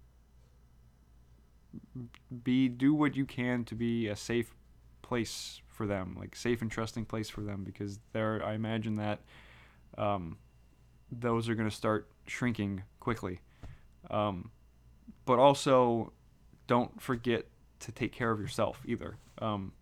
[2.44, 4.54] be do what you can to be a safe
[5.02, 9.22] place for them, like safe and trusting place for them, because there I imagine that
[9.98, 10.38] um,
[11.12, 13.40] those are going to start shrinking quickly.
[14.10, 14.52] Um,
[15.26, 16.13] but also,
[16.68, 17.46] don't forget
[17.80, 19.18] to take care of yourself either.
[19.40, 19.74] Um,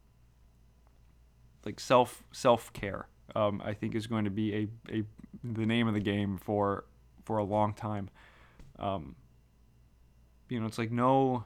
[1.66, 5.04] like self self care, um, I think is going to be a, a
[5.44, 6.86] the name of the game for
[7.24, 8.10] for a long time.
[8.78, 9.16] Um,
[10.50, 11.46] you know, it's like no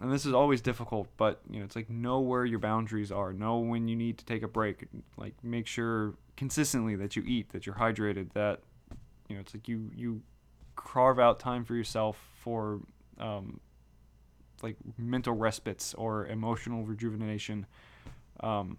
[0.00, 3.32] and this is always difficult, but you know, it's like know where your boundaries are,
[3.32, 7.50] know when you need to take a break, like make sure consistently that you eat,
[7.50, 8.60] that you're hydrated, that
[9.28, 10.22] you know, it's like you you
[10.76, 12.80] carve out time for yourself for
[13.18, 13.58] um,
[14.62, 17.66] like mental respites or emotional rejuvenation.
[18.40, 18.76] Um,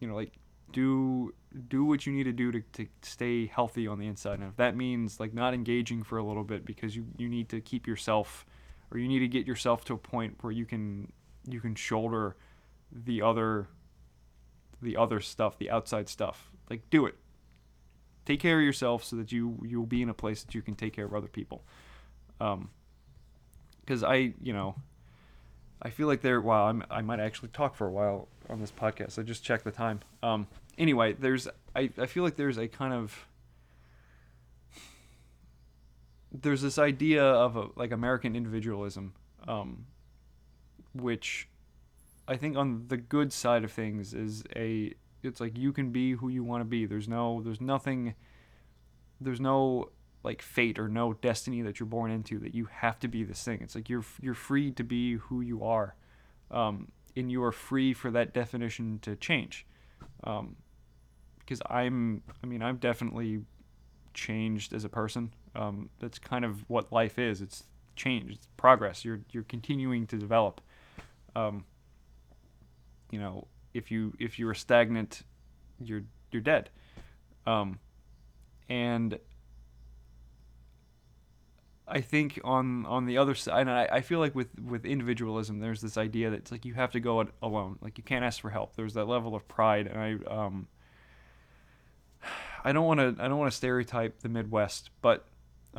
[0.00, 0.32] you know, like
[0.72, 1.34] do
[1.68, 4.40] do what you need to do to, to stay healthy on the inside.
[4.40, 7.48] And if that means like not engaging for a little bit because you, you need
[7.50, 8.46] to keep yourself
[8.90, 11.12] or you need to get yourself to a point where you can
[11.46, 12.36] you can shoulder
[12.92, 13.68] the other
[14.80, 16.50] the other stuff, the outside stuff.
[16.70, 17.16] Like do it.
[18.24, 20.74] Take care of yourself so that you you'll be in a place that you can
[20.74, 21.64] take care of other people.
[22.40, 22.70] Um
[23.86, 24.76] cuz I, you know,
[25.80, 28.72] I feel like there wow, I'm, I might actually talk for a while on this
[28.72, 29.18] podcast.
[29.18, 30.00] I just checked the time.
[30.22, 30.46] Um
[30.76, 33.26] anyway, there's I, I feel like there's a kind of
[36.32, 39.14] there's this idea of a, like American individualism,
[39.46, 39.86] um,
[40.92, 41.48] which
[42.26, 46.12] I think on the good side of things is a it's like you can be
[46.12, 46.86] who you want to be.
[46.86, 48.14] There's no there's nothing
[49.20, 49.90] there's no
[50.22, 53.42] like fate or no destiny that you're born into that you have to be this
[53.42, 53.60] thing.
[53.62, 55.94] It's like you're you're free to be who you are,
[56.50, 59.66] um, and you are free for that definition to change.
[60.24, 60.56] Um,
[61.38, 63.40] because I'm I mean I've definitely
[64.12, 65.32] changed as a person.
[65.58, 67.40] Um, that's kind of what life is.
[67.40, 67.64] It's
[67.96, 68.30] change.
[68.32, 69.04] It's progress.
[69.04, 70.60] You're you're continuing to develop.
[71.34, 71.64] Um,
[73.10, 75.22] you know, if you if you're stagnant,
[75.80, 76.70] you're you're dead.
[77.44, 77.80] Um,
[78.68, 79.18] and
[81.88, 85.58] I think on on the other side, and I, I feel like with with individualism,
[85.58, 87.78] there's this idea that it's like you have to go alone.
[87.80, 88.76] Like you can't ask for help.
[88.76, 90.68] There's that level of pride, and I um
[92.64, 95.26] I don't want to I don't want to stereotype the Midwest, but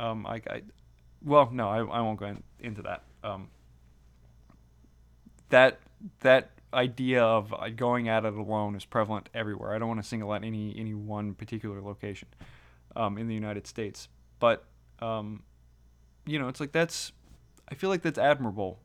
[0.00, 0.62] um, I, I
[1.22, 3.02] well no I, I won't go in, into that.
[3.22, 3.48] Um,
[5.50, 5.80] that
[6.20, 9.74] that idea of uh, going at it alone is prevalent everywhere.
[9.74, 12.28] I don't want to single out any any one particular location
[12.96, 14.08] um, in the United States,
[14.38, 14.64] but
[15.00, 15.42] um,
[16.26, 17.12] you know it's like that's
[17.68, 18.78] I feel like that's admirable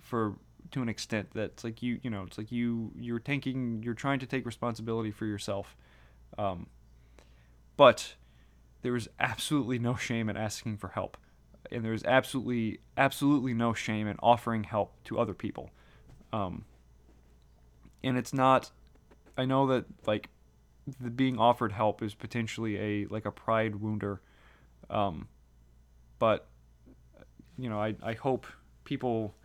[0.00, 0.36] for
[0.70, 1.28] to an extent.
[1.34, 5.10] That's like you you know it's like you you're taking you're trying to take responsibility
[5.10, 5.76] for yourself.
[6.38, 6.66] Um,
[7.76, 8.14] but
[8.82, 11.16] there is absolutely no shame in asking for help.
[11.70, 15.70] And there's absolutely, absolutely no shame in offering help to other people.
[16.32, 16.64] Um,
[18.02, 18.72] and it's not,
[19.38, 20.28] I know that, like,
[21.00, 24.20] the being offered help is potentially a, like, a pride wounder.
[24.90, 25.28] Um,
[26.18, 26.48] but,
[27.56, 28.46] you know, I, I hope
[28.84, 29.36] people,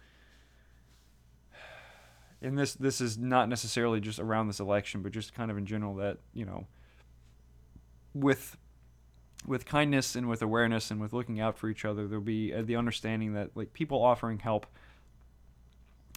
[2.41, 5.67] and this, this is not necessarily just around this election, but just kind of in
[5.67, 6.65] general that, you know,
[8.13, 8.57] with
[9.45, 12.61] with kindness and with awareness and with looking out for each other, there'll be uh,
[12.61, 14.65] the understanding that like people offering help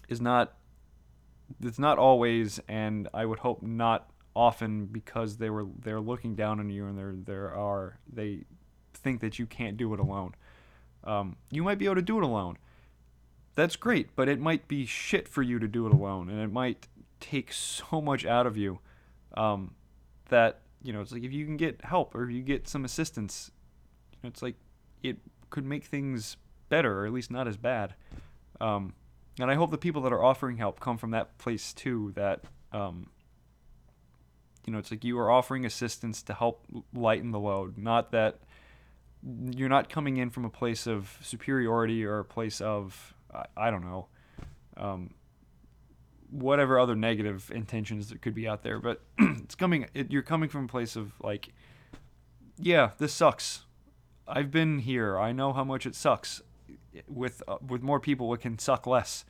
[0.09, 0.55] is not
[1.63, 6.61] it's not always and I would hope not often because they were they're looking down
[6.61, 8.45] on you and there there are they
[8.95, 10.35] think that you can't do it alone.
[11.05, 12.59] Um, you might be able to do it alone.
[13.55, 16.53] That's great, but it might be shit for you to do it alone, and it
[16.53, 16.87] might
[17.19, 18.79] take so much out of you
[19.37, 19.75] um,
[20.29, 23.51] that you know, it's like if you can get help or you get some assistance,
[24.13, 24.57] you know, it's like
[25.03, 25.19] it
[25.51, 26.37] could make things
[26.69, 27.95] better or at least not as bad.
[28.61, 28.95] Um,
[29.39, 32.13] and I hope the people that are offering help come from that place too.
[32.15, 33.09] That um,
[34.67, 36.65] you know, it's like you are offering assistance to help
[36.95, 38.41] lighten the load, not that
[39.55, 43.71] you're not coming in from a place of superiority or a place of I, I
[43.71, 44.09] don't know.
[44.77, 45.15] Um,
[46.31, 48.79] whatever other negative intentions that could be out there.
[48.79, 49.87] But it's coming.
[49.95, 51.53] It, you're coming from a place of like,
[52.59, 53.65] yeah, this sucks.
[54.27, 55.19] I've been here.
[55.19, 56.43] I know how much it sucks.
[57.09, 59.25] With uh, with more people, it can suck less.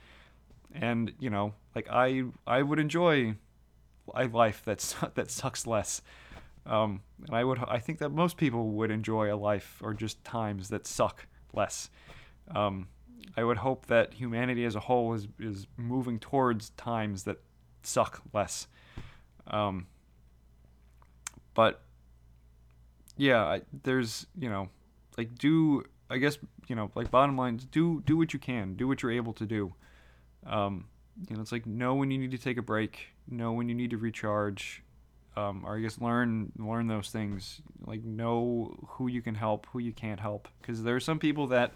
[0.72, 3.36] And you know, like I I would enjoy
[4.14, 6.02] a life that's that sucks less.
[6.66, 10.22] Um, and I would I think that most people would enjoy a life or just
[10.24, 11.90] times that suck less.
[12.54, 12.88] Um,
[13.36, 17.38] I would hope that humanity as a whole is is moving towards times that
[17.82, 18.66] suck less.
[19.46, 19.86] Um,
[21.54, 21.82] but
[23.16, 24.68] yeah, I, there's you know,
[25.16, 28.88] like do I guess you know like bottom line do do what you can, do
[28.88, 29.74] what you're able to do.
[30.46, 30.86] Um,
[31.28, 33.74] you know, it's like know when you need to take a break, know when you
[33.74, 34.82] need to recharge,
[35.36, 37.60] um, or I guess learn learn those things.
[37.84, 41.48] Like know who you can help, who you can't help, because there are some people
[41.48, 41.72] that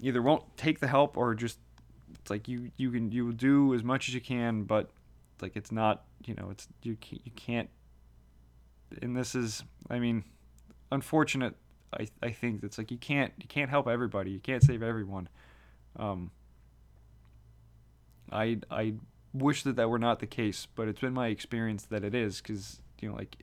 [0.00, 1.58] either won't take the help or just
[2.20, 4.90] it's like you you can you will do as much as you can, but
[5.40, 7.68] like it's not you know it's you can't, you can't.
[9.02, 10.24] And this is I mean,
[10.90, 11.54] unfortunate.
[11.92, 14.30] I I think it's like you can't you can't help everybody.
[14.30, 15.28] You can't save everyone.
[15.96, 16.30] Um.
[18.32, 18.94] I I
[19.32, 22.40] wish that that were not the case, but it's been my experience that it is
[22.40, 23.36] because you know like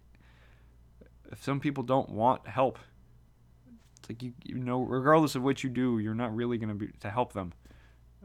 [1.32, 2.80] if some people don't want help
[4.04, 6.76] it's like you, you know, regardless of what you do, you're not really going to
[6.76, 7.54] be to help them.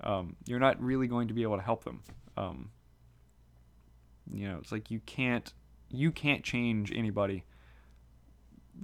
[0.02, 2.02] Um, you're not really going to be able to help them.
[2.36, 2.70] Um,
[4.32, 5.52] you know, it's like you can't
[5.88, 7.44] you can't change anybody.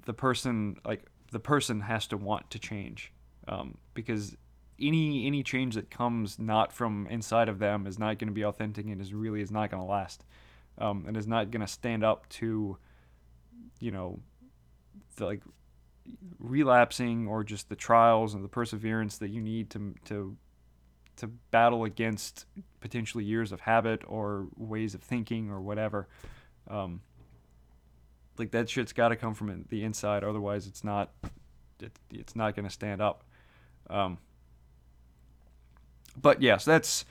[0.06, 3.12] The person like the person has to want to change,
[3.48, 4.36] um, because
[4.80, 8.44] any any change that comes not from inside of them is not going to be
[8.44, 10.24] authentic and is really is not going to last,
[10.78, 12.76] um, and is not going to stand up to,
[13.80, 14.20] you know,
[15.16, 15.42] the, like
[16.38, 20.36] relapsing or just the trials and the perseverance that you need to to
[21.16, 22.46] to battle against
[22.80, 26.08] potentially years of habit or ways of thinking or whatever.
[26.68, 27.02] Um,
[28.36, 31.12] like that shit's got to come from the inside, otherwise it's not
[31.80, 33.24] it, it's not going to stand up.
[33.88, 34.18] Um,
[36.20, 37.04] but yes, that's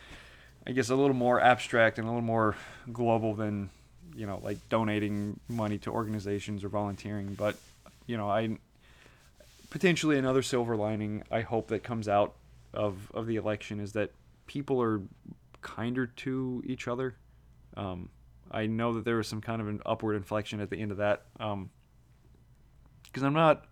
[0.65, 2.55] I guess a little more abstract and a little more
[2.91, 3.69] global than
[4.15, 7.35] you know like donating money to organizations or volunteering.
[7.35, 7.57] But
[8.05, 8.57] you know, I
[9.74, 12.36] potentially another silver lining I hope that comes out
[12.76, 14.11] of of the election is that
[14.45, 15.01] people are
[15.61, 17.15] kinder to each other.
[17.76, 18.09] Um,
[18.51, 20.97] I know that there was some kind of an upward inflection at the end of
[20.97, 21.26] that.
[21.39, 21.69] Because um,
[23.24, 23.65] I'm not,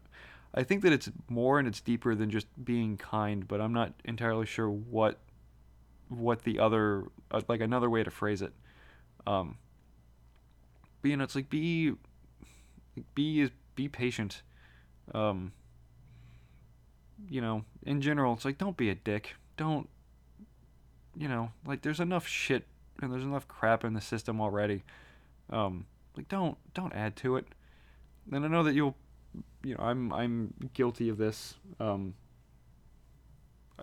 [0.56, 3.94] I think that it's more and it's deeper than just being kind, but I'm not
[4.04, 5.20] entirely sure what,
[6.10, 8.54] what the other, uh, like another way to phrase it.
[9.28, 9.60] Um,
[11.04, 11.94] but, you know, it's like be,
[13.14, 14.42] be is be patient.
[15.14, 15.52] Um,
[17.30, 19.36] you know, in general, it's like don't be a dick.
[19.58, 19.90] Don't,
[21.16, 22.66] you know, like there's enough shit
[23.02, 24.84] and there's enough crap in the system already.
[25.50, 27.46] Um, like don't don't add to it.
[28.32, 28.96] And I know that you'll,
[29.64, 31.56] you know, I'm I'm guilty of this.
[31.80, 32.14] Um,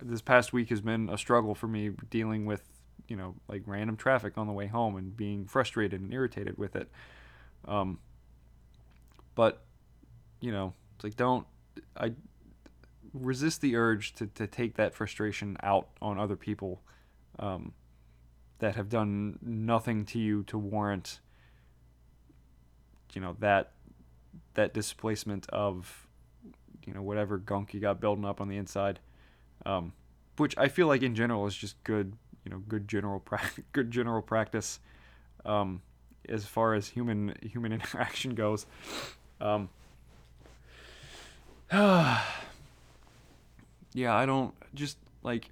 [0.00, 2.62] this past week has been a struggle for me dealing with,
[3.08, 6.76] you know, like random traffic on the way home and being frustrated and irritated with
[6.76, 6.88] it.
[7.66, 7.98] Um,
[9.34, 9.64] but,
[10.40, 11.46] you know, it's like don't
[11.96, 12.12] I
[13.12, 16.82] resist the urge to, to take that frustration out on other people.
[17.38, 17.72] Um,
[18.58, 21.20] that have done nothing to you to warrant
[23.14, 23.72] you know that
[24.54, 26.06] that displacement of
[26.86, 28.98] you know whatever gunk you got building up on the inside
[29.66, 29.92] um,
[30.36, 33.90] which I feel like in general is just good you know good general pra- good
[33.90, 34.80] general practice
[35.44, 35.82] um,
[36.28, 38.66] as far as human human interaction goes
[39.40, 39.68] um,
[43.94, 45.48] yeah I don't just like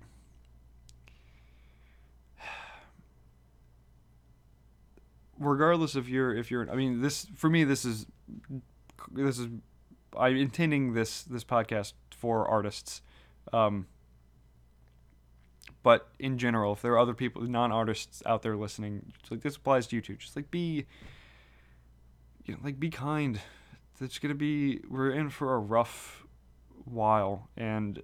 [5.39, 8.07] regardless of your if you're I mean this for me this is
[9.13, 9.49] this is
[10.19, 13.03] I'm intending this this podcast for artists
[13.53, 13.87] um
[15.83, 19.87] but in general if there are other people non-artists out there listening like this applies
[19.87, 20.17] to you too.
[20.17, 20.87] Just like be
[22.45, 23.41] you know like be kind.
[24.01, 26.27] It's going to be we're in for a rough
[26.85, 28.03] while and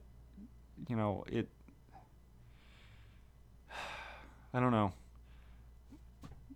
[0.88, 1.48] you know it
[4.54, 4.92] I don't know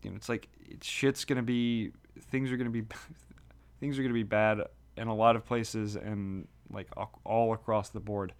[0.06, 1.92] you know, it's like it's, shit's gonna be
[2.30, 2.84] things are gonna be
[3.80, 4.60] things are gonna be bad
[4.96, 6.88] in a lot of places and like
[7.24, 8.32] all across the board.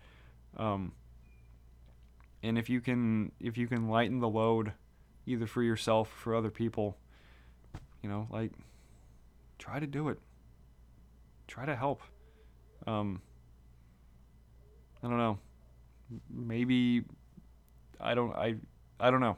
[0.57, 0.93] Um,
[2.43, 4.73] and if you can if you can lighten the load,
[5.27, 6.97] either for yourself or for other people,
[8.01, 8.53] you know, like
[9.59, 10.19] try to do it.
[11.49, 12.03] Try to help.
[12.87, 13.23] Um,
[15.03, 15.39] I don't know.
[16.31, 17.05] Maybe
[18.01, 18.57] I don't I
[18.99, 19.37] I don't know.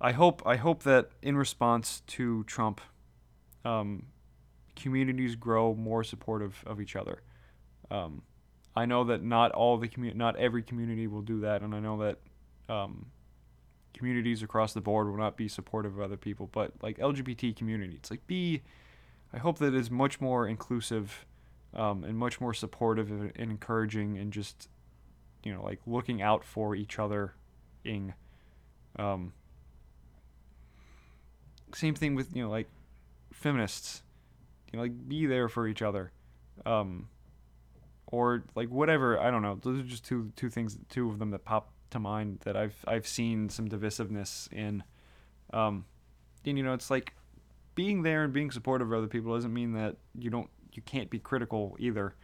[0.00, 2.80] I hope I hope that in response to Trump,
[3.64, 4.06] um,
[4.76, 7.22] communities grow more supportive of each other.
[7.90, 8.22] Um,
[8.76, 11.80] I know that not all the commu- not every community will do that, and I
[11.80, 12.18] know that
[12.72, 13.06] um,
[13.92, 16.48] communities across the board will not be supportive of other people.
[16.52, 18.62] But like LGBT community, it's like be.
[19.32, 21.26] I hope that it's much more inclusive,
[21.74, 24.68] um, and much more supportive and encouraging, and just,
[25.42, 27.34] you know, like looking out for each other,
[27.84, 28.14] ing.
[28.98, 29.32] Um,
[31.74, 32.68] same thing with you know like
[33.32, 34.02] feminists
[34.72, 36.12] you know like be there for each other
[36.66, 37.08] um
[38.06, 41.30] or like whatever i don't know those are just two two things two of them
[41.30, 44.82] that pop to mind that i've i've seen some divisiveness in
[45.52, 45.84] um
[46.44, 47.14] and you know it's like
[47.74, 51.10] being there and being supportive of other people doesn't mean that you don't you can't
[51.10, 52.14] be critical either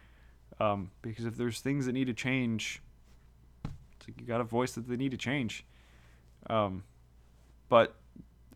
[0.59, 2.81] um because if there's things that need to change
[4.05, 5.65] it's like you got a voice that they need to change.
[6.49, 6.83] Um
[7.69, 7.95] but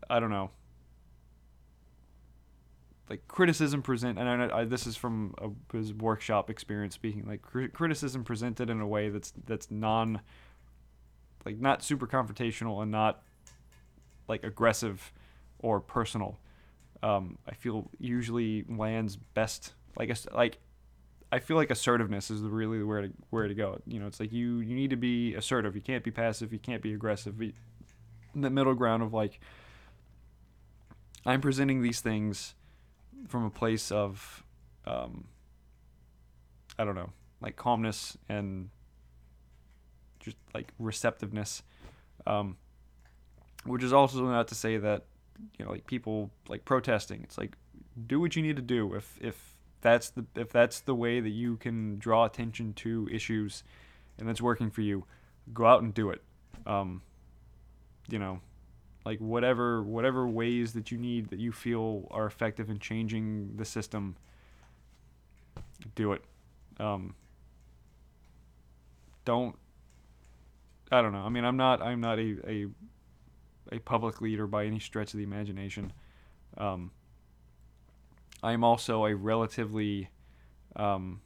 [0.08, 0.50] i don't know.
[3.08, 7.42] Like criticism present and I, I, this is from a, his workshop experience speaking like
[7.42, 10.20] cr- criticism presented in a way that's that's non
[11.44, 13.22] like not super confrontational and not
[14.28, 15.12] like aggressive
[15.58, 16.38] or personal.
[17.02, 20.58] Um, i feel usually lands best like like
[21.32, 23.80] i feel like assertiveness is really where to where to go.
[23.86, 25.74] You know it's like you you need to be assertive.
[25.74, 26.52] You can't be passive.
[26.52, 27.34] You can't be aggressive.
[28.34, 29.40] The middle ground of like
[31.26, 32.54] I'm presenting these things
[33.28, 34.42] from a place of,
[34.86, 35.24] um,
[36.78, 38.70] I don't know, like calmness and
[40.18, 41.62] just like receptiveness.
[42.26, 42.56] Um,
[43.64, 45.04] which is also not to say that
[45.58, 47.22] you know like people like protesting.
[47.22, 47.56] It's like
[48.06, 48.94] do what you need to do.
[48.94, 49.49] If if
[49.80, 53.64] that's the if that's the way that you can draw attention to issues
[54.18, 55.04] and that's working for you,
[55.52, 56.22] go out and do it.
[56.66, 57.02] Um,
[58.08, 58.40] you know,
[59.04, 63.64] like whatever whatever ways that you need that you feel are effective in changing the
[63.64, 64.16] system,
[65.94, 66.22] do it.
[66.78, 67.14] Um,
[69.24, 69.56] don't.
[70.92, 71.20] I don't know.
[71.20, 71.80] I mean, I'm not.
[71.80, 72.66] I'm not a a,
[73.72, 75.92] a public leader by any stretch of the imagination.
[76.58, 76.90] Um,
[78.42, 80.08] I am also a relatively
[80.76, 81.20] um,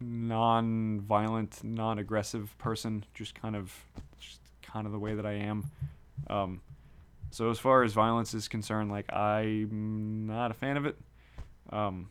[0.00, 3.04] non-violent, non-aggressive person.
[3.14, 3.74] Just kind of,
[4.18, 5.64] just kind of the way that I am.
[6.28, 6.60] Um,
[7.30, 10.96] so as far as violence is concerned, like I'm not a fan of it.
[11.70, 12.08] Um,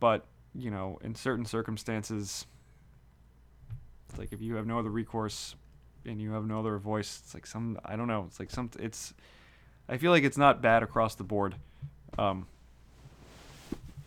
[0.00, 2.46] but you know, in certain circumstances,
[4.18, 5.56] like if you have no other recourse
[6.04, 8.24] and you have no other voice, it's like some I don't know.
[8.28, 9.14] It's like some it's.
[9.88, 11.56] I feel like it's not bad across the board.
[12.18, 12.46] Um,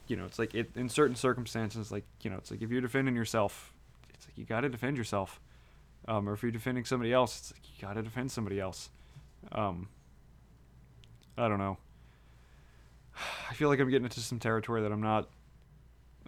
[0.07, 2.81] you know, it's like it in certain circumstances, like you know, it's like if you're
[2.81, 3.73] defending yourself,
[4.13, 5.39] it's like you got to defend yourself.
[6.07, 8.89] Um, or if you're defending somebody else, it's like you got to defend somebody else.
[9.51, 9.89] Um,
[11.37, 11.77] I don't know.
[13.49, 15.27] I feel like I'm getting into some territory that I'm not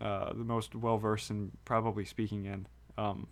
[0.01, 2.67] uh, the most well versed in probably speaking in.
[2.97, 3.27] Um,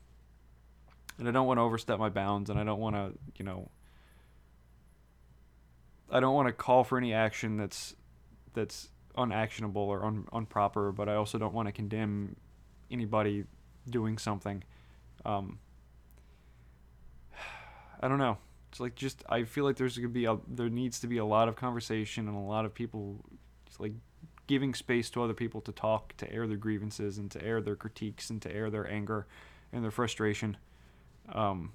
[1.19, 3.69] and I don't want to overstep my bounds, and I don't want to, you know,
[6.09, 7.95] I don't want to call for any action that's
[8.57, 12.35] that's unactionable or un, improper, but I also don't want to condemn
[12.89, 13.45] anybody
[13.89, 14.63] doing something.
[15.25, 15.59] Um,
[18.01, 18.37] I don't know.
[18.71, 21.25] It's like just I feel like there's gonna be a there needs to be a
[21.25, 23.23] lot of conversation and a lot of people
[23.79, 23.93] like
[24.47, 27.75] giving space to other people to talk, to air their grievances and to air their
[27.75, 29.27] critiques and to air their anger
[29.71, 30.57] and their frustration.
[31.31, 31.73] Um,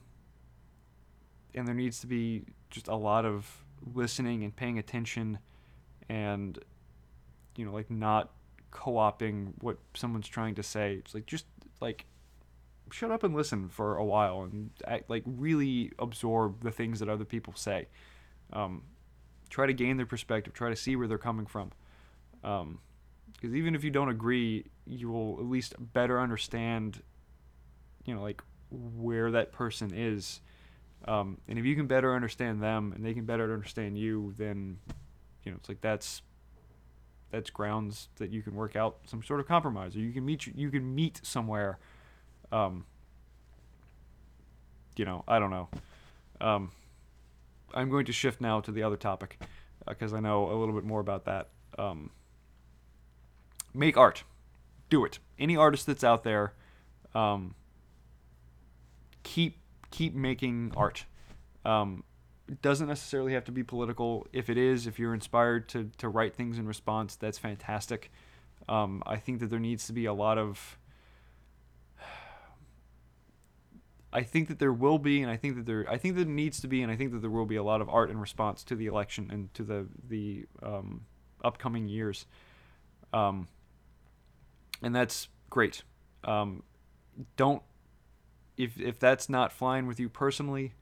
[1.54, 3.64] and there needs to be just a lot of
[3.94, 5.38] listening and paying attention
[6.08, 6.58] and
[7.56, 8.30] you know like not
[8.70, 10.94] co-opting what someone's trying to say.
[10.94, 11.46] It's like just
[11.80, 12.06] like
[12.90, 17.08] shut up and listen for a while and act, like really absorb the things that
[17.08, 17.86] other people say.
[18.52, 18.82] Um,
[19.50, 20.52] try to gain their perspective.
[20.52, 21.70] Try to see where they're coming from.
[22.40, 27.02] Because um, even if you don't agree you will at least better understand
[28.04, 30.40] you know like where that person is.
[31.06, 34.78] Um, and if you can better understand them and they can better understand you then
[35.44, 36.22] you know it's like that's
[37.32, 40.46] that's grounds that you can work out some sort of compromise or you can meet
[40.46, 41.78] you can meet somewhere
[42.52, 42.84] um
[44.96, 45.68] you know i don't know.
[46.40, 46.70] Um
[47.74, 49.40] i'm going to shift now to the other topic
[49.88, 51.48] because uh, i know a little bit more about that.
[51.78, 52.10] Um
[53.74, 54.22] make art.
[54.90, 55.18] Do it.
[55.38, 56.52] Any artist that's out there
[57.14, 57.54] um
[59.22, 59.58] keep
[59.90, 61.06] keep making art.
[61.64, 62.04] Um
[62.52, 64.26] it doesn't necessarily have to be political.
[64.30, 68.12] If it is, if you're inspired to, to write things in response, that's fantastic.
[68.68, 70.76] Um, I think that there needs to be a lot of.
[74.12, 76.34] I think that there will be, and I think that there, I think that there
[76.34, 78.18] needs to be, and I think that there will be a lot of art in
[78.18, 81.06] response to the election and to the the um,
[81.42, 82.26] upcoming years.
[83.14, 83.48] Um,
[84.82, 85.84] and that's great.
[86.24, 86.64] Um,
[87.38, 87.62] don't
[88.58, 90.74] if if that's not flying with you personally,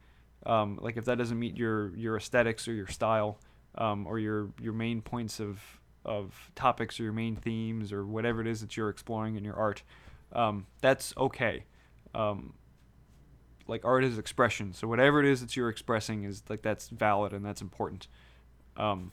[0.46, 3.38] um, like if that doesn't meet your your aesthetics or your style
[3.76, 5.60] um, or your your main points of
[6.04, 9.54] of topics or your main themes or whatever it is that you're exploring in your
[9.54, 9.82] art,
[10.32, 11.64] um, that's okay.
[12.14, 12.54] Um,
[13.66, 17.32] like art is expression, so whatever it is that you're expressing is like that's valid
[17.32, 18.08] and that's important.
[18.76, 19.12] Um,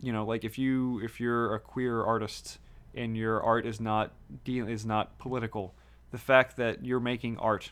[0.00, 2.58] you know, like if you if you're a queer artist
[2.94, 4.12] and your art is not
[4.44, 5.74] de- is not political,
[6.10, 7.70] the fact that you're making art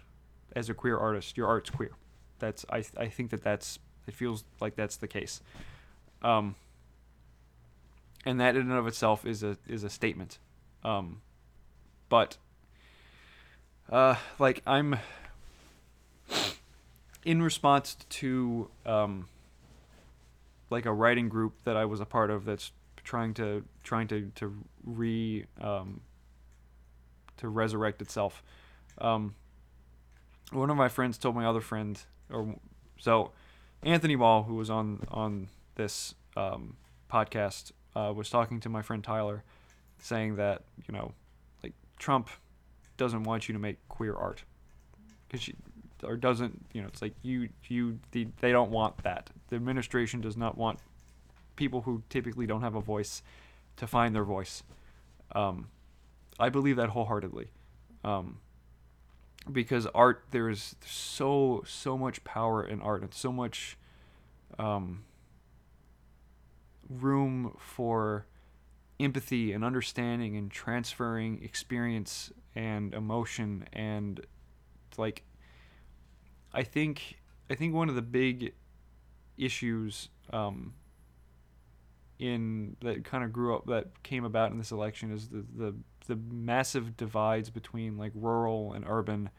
[0.54, 1.92] as a queer artist, your art's queer.
[2.38, 5.40] That's I I think that that's it feels like that's the case.
[6.22, 6.56] Um,
[8.24, 10.38] and that in and of itself is a is a statement.
[10.84, 11.20] Um,
[12.08, 12.36] but
[13.90, 14.96] uh, like I'm
[17.24, 19.28] in response to um,
[20.70, 22.72] like a writing group that I was a part of that's
[23.04, 26.00] trying to trying to to re um,
[27.38, 28.42] to resurrect itself.
[28.98, 29.34] Um,
[30.50, 32.56] one of my friends told my other friend, or
[32.98, 33.32] so
[33.82, 36.76] Anthony Wall, who was on on this um,
[37.10, 39.42] podcast, uh, was talking to my friend Tyler,
[39.98, 41.12] saying that you know,
[41.62, 42.28] like Trump
[42.96, 44.44] doesn't want you to make queer art,
[45.26, 45.54] because she
[46.02, 49.30] or doesn't you know it's like you you the, they don't want that.
[49.48, 50.78] The administration does not want
[51.56, 53.22] people who typically don't have a voice
[53.76, 54.62] to find their voice.
[55.32, 55.68] Um,
[56.38, 57.48] i believe that wholeheartedly.
[58.02, 58.38] Um,
[59.50, 63.76] because art there is so so much power in art and so much
[64.58, 65.04] um,
[66.88, 68.26] room for
[68.98, 74.20] empathy and understanding and transferring experience and emotion and
[74.98, 75.22] like
[76.52, 78.52] I think I think one of the big
[79.38, 80.74] issues um,
[82.20, 85.74] in that kind of grew up that came about in this election is the the
[86.06, 89.30] the massive divides between like rural and urban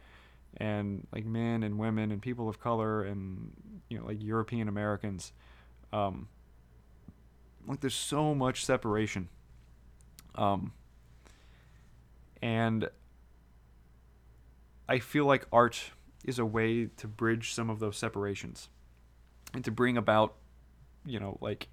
[0.58, 3.52] and like men and women and people of color and
[3.88, 5.32] you know like European Americans.
[5.94, 6.28] Um,
[7.68, 9.30] like there's so much separation.
[10.34, 10.74] Um,
[12.42, 12.90] and
[14.90, 15.92] I feel like art
[16.26, 18.70] is a way to bridge some of those separations
[19.54, 20.36] and to bring about,
[21.06, 21.68] you know, like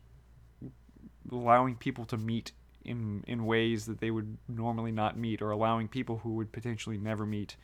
[1.31, 2.53] allowing people to meet
[2.85, 6.99] in in ways that they would normally not meet, or allowing people who would potentially
[6.99, 7.57] never meet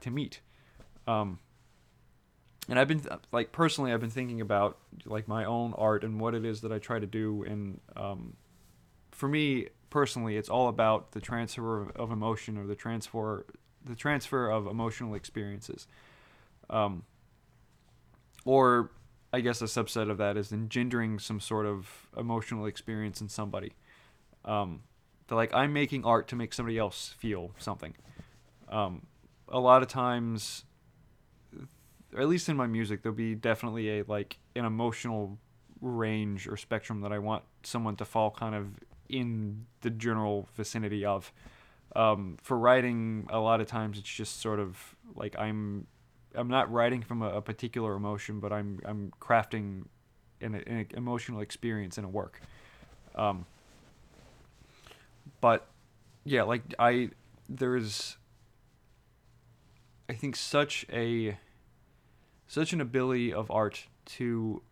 [0.00, 0.40] to meet.
[1.06, 1.38] Um,
[2.68, 3.02] and I've been
[3.32, 6.72] like personally, I've been thinking about like my own art and what it is that
[6.72, 7.44] I try to do.
[7.44, 8.36] And um,
[9.10, 13.46] for me personally, it's all about the transfer of, of emotion or the transfer
[13.84, 15.86] the transfer of emotional experiences.
[16.70, 17.04] Um,
[18.44, 18.90] or
[19.32, 23.72] I guess a subset of that is engendering some sort of emotional experience in somebody.
[24.44, 24.82] Um,
[25.30, 27.94] like I'm making art to make somebody else feel something.
[28.68, 29.06] Um,
[29.48, 30.64] a lot of times,
[32.16, 35.38] at least in my music, there'll be definitely a like an emotional
[35.80, 38.68] range or spectrum that I want someone to fall kind of
[39.08, 41.32] in the general vicinity of
[41.94, 45.86] um, for writing, a lot of times it's just sort of like I'm
[46.34, 49.84] I'm not writing from a, a particular emotion, but I'm I'm crafting
[50.40, 52.40] an, an emotional experience in a work.
[53.14, 53.46] Um,
[55.40, 55.68] but
[56.24, 57.10] yeah, like I
[57.48, 58.16] there's
[60.08, 61.38] I think such a
[62.46, 64.62] such an ability of art to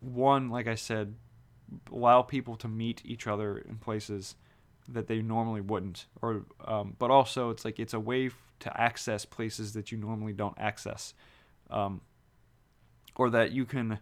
[0.00, 1.14] one, like I said,
[1.90, 4.34] allow people to meet each other in places
[4.88, 8.80] that they normally wouldn't or um, but also it's like it's a way f- to
[8.80, 11.14] access places that you normally don't access
[11.70, 12.00] um,
[13.16, 13.98] or that you can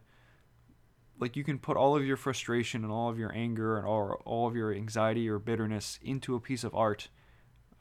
[1.20, 4.20] like you can put all of your frustration and all of your anger and all,
[4.24, 7.08] all of your anxiety or bitterness into a piece of art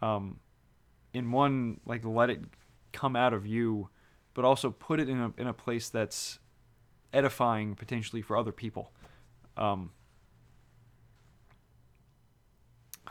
[0.01, 0.39] um,
[1.13, 2.41] in one like let it
[2.93, 3.89] come out of you
[4.33, 6.39] but also put it in a, in a place that's
[7.13, 8.91] edifying potentially for other people
[9.57, 9.91] um,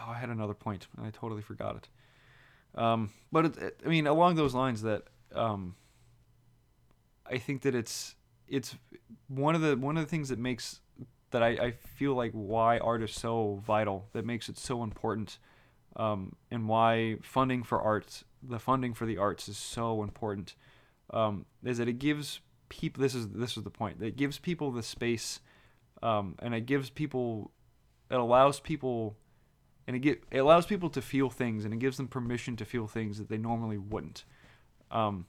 [0.01, 1.89] oh, I had another point and I totally forgot it.
[2.75, 5.75] Um, but it, it, I mean, along those lines, that um,
[7.27, 8.15] I think that it's
[8.49, 8.77] it's
[9.29, 10.81] one of the one of the things that makes
[11.31, 15.39] that I, I feel like why art is so vital, that makes it so important,
[15.97, 20.57] um, and why funding for arts, the funding for the arts is so important,
[21.13, 23.03] um, is that it gives people.
[23.03, 24.03] This is this is the point.
[24.03, 25.41] It gives people the space,
[26.03, 27.53] um, and it gives people,
[28.11, 29.17] it allows people
[29.91, 32.65] and it get it allows people to feel things and it gives them permission to
[32.65, 34.25] feel things that they normally wouldn't.
[34.89, 35.27] Um,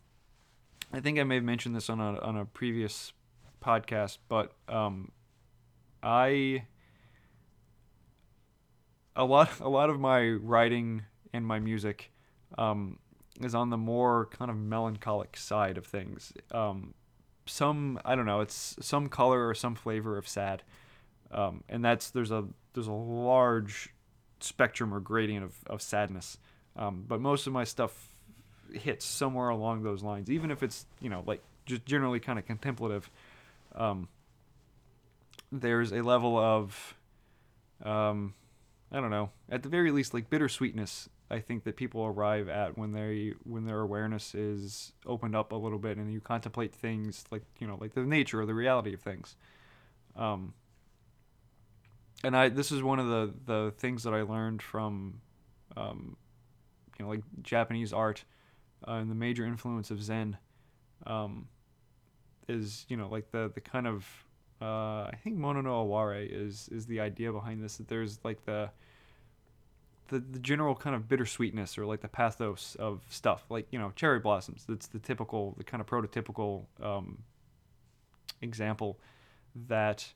[0.94, 3.12] I think I may have mentioned this on a on a previous
[3.60, 5.14] podcast, but um,
[6.04, 6.66] I
[9.16, 12.12] a lot a lot of my writing and my music
[12.56, 13.00] um,
[13.42, 16.34] is on the more kind of melancholic side of things.
[16.52, 16.94] Um,
[17.48, 20.62] some I don't know, it's some color or some flavor of sad,
[21.32, 23.90] um, and that's there's a there's a large
[24.44, 26.38] spectrum or gradient of, of sadness.
[26.76, 28.10] Um, but most of my stuff
[28.72, 32.46] hits somewhere along those lines, even if it's, you know, like just generally kind of
[32.46, 33.10] contemplative.
[33.76, 34.08] Um,
[35.52, 36.96] there's a level of,
[37.84, 38.34] um,
[38.92, 41.10] I don't know, at the very least, like bittersweetness.
[41.30, 45.56] I think that people arrive at when they when their awareness is opened up a
[45.56, 48.94] little bit and you contemplate things like you know like the nature or the reality
[48.94, 49.38] of things.
[50.18, 50.54] Um,
[52.24, 55.22] and I this is one of the the things that I learned from,
[55.76, 56.18] um,
[56.98, 58.24] you know, like Japanese art,
[58.88, 60.38] uh, and the major influence of Zen,
[61.06, 61.48] um,
[62.48, 64.06] is you know like the the kind of
[64.62, 68.46] uh, I think Mono no Aware is is the idea behind this that there's like
[68.46, 68.70] the
[70.10, 73.92] the, the general kind of bittersweetness or like the pathos of stuff like you know
[73.96, 74.66] cherry blossoms.
[74.68, 77.20] That's the typical the kind of prototypical um,
[78.42, 79.00] example
[79.68, 80.14] that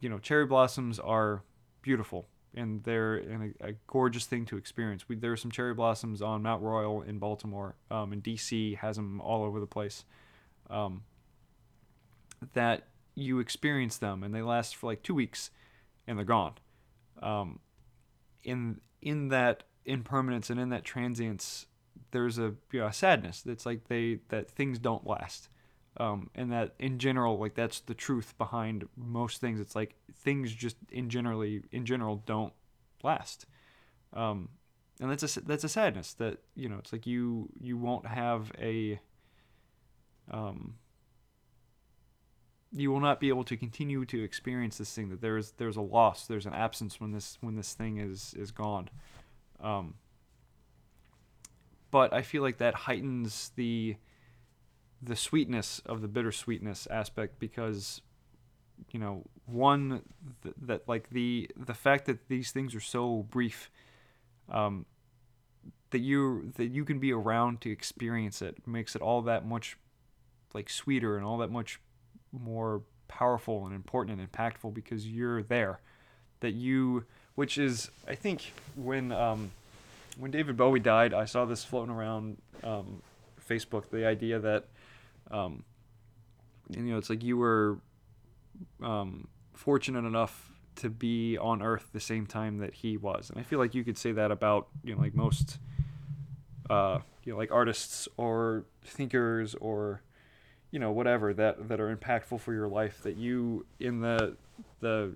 [0.00, 1.42] you know, cherry blossoms are
[1.82, 5.08] beautiful and they're a, a gorgeous thing to experience.
[5.08, 8.96] We, there are some cherry blossoms on Mount Royal in Baltimore, um, and DC has
[8.96, 10.04] them all over the place.
[10.68, 11.02] Um,
[12.54, 15.50] that you experience them, and they last for like two weeks,
[16.06, 16.54] and they're gone.
[17.22, 17.60] Um,
[18.42, 21.66] in in that impermanence and in that transience,
[22.10, 25.49] there's a, you know, a sadness that's like they that things don't last.
[25.96, 29.60] Um, and that in general, like that's the truth behind most things.
[29.60, 32.52] It's like things just in generally in general don't
[33.02, 33.44] last,
[34.12, 34.50] um,
[35.00, 38.52] and that's a that's a sadness that you know it's like you you won't have
[38.58, 39.00] a
[40.30, 40.74] um,
[42.72, 45.80] you will not be able to continue to experience this thing that there's there's a
[45.80, 48.88] loss there's an absence when this when this thing is is gone
[49.60, 49.94] um,
[51.90, 53.96] but I feel like that heightens the
[55.02, 58.02] the sweetness of the bittersweetness aspect because
[58.90, 60.02] you know one
[60.42, 63.70] th- that like the the fact that these things are so brief
[64.50, 64.84] um,
[65.90, 69.76] that you that you can be around to experience it makes it all that much
[70.54, 71.80] like sweeter and all that much
[72.32, 75.80] more powerful and important and impactful because you're there.
[76.40, 79.50] That you which is I think when um,
[80.18, 83.02] when David Bowie died I saw this floating around um,
[83.46, 84.66] Facebook the idea that
[85.30, 85.64] um,
[86.74, 87.78] and, you know, it's like you were
[88.82, 93.42] um, fortunate enough to be on Earth the same time that he was, and I
[93.42, 95.58] feel like you could say that about you know like most
[96.70, 100.02] uh, you know like artists or thinkers or
[100.70, 104.36] you know whatever that that are impactful for your life that you in the
[104.80, 105.12] the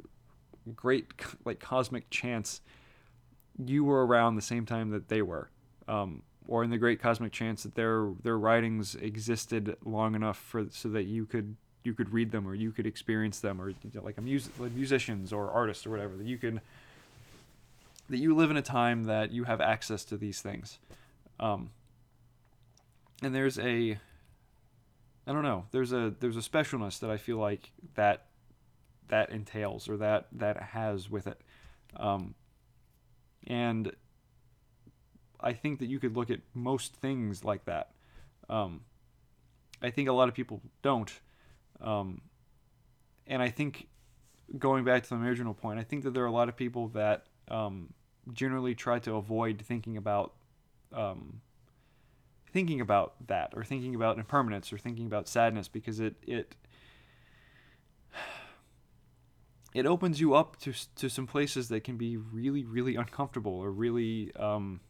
[0.74, 1.06] great
[1.44, 2.60] like cosmic chance
[3.64, 5.48] you were around the same time that they were.
[5.86, 10.66] Um, or in the great cosmic chance that their their writings existed long enough for
[10.70, 13.76] so that you could you could read them or you could experience them or you
[13.94, 14.20] know, like a
[14.60, 16.60] like musicians or artists or whatever that you can
[18.08, 20.78] that you live in a time that you have access to these things.
[21.40, 21.70] Um,
[23.22, 23.98] and there's a
[25.26, 28.26] I don't know there's a there's a specialness that I feel like that
[29.08, 31.40] that entails or that that has with it.
[31.96, 32.34] Um,
[33.46, 33.92] and
[35.44, 37.90] I think that you could look at most things like that.
[38.48, 38.80] Um,
[39.82, 41.12] I think a lot of people don't.
[41.80, 42.22] Um,
[43.26, 43.88] and I think
[44.58, 46.88] going back to the original point, I think that there are a lot of people
[46.88, 47.92] that um,
[48.32, 50.32] generally try to avoid thinking about
[50.92, 51.42] um,
[52.50, 56.54] thinking about that or thinking about impermanence or thinking about sadness because it it
[59.74, 63.70] it opens you up to to some places that can be really really uncomfortable or
[63.72, 64.80] really um,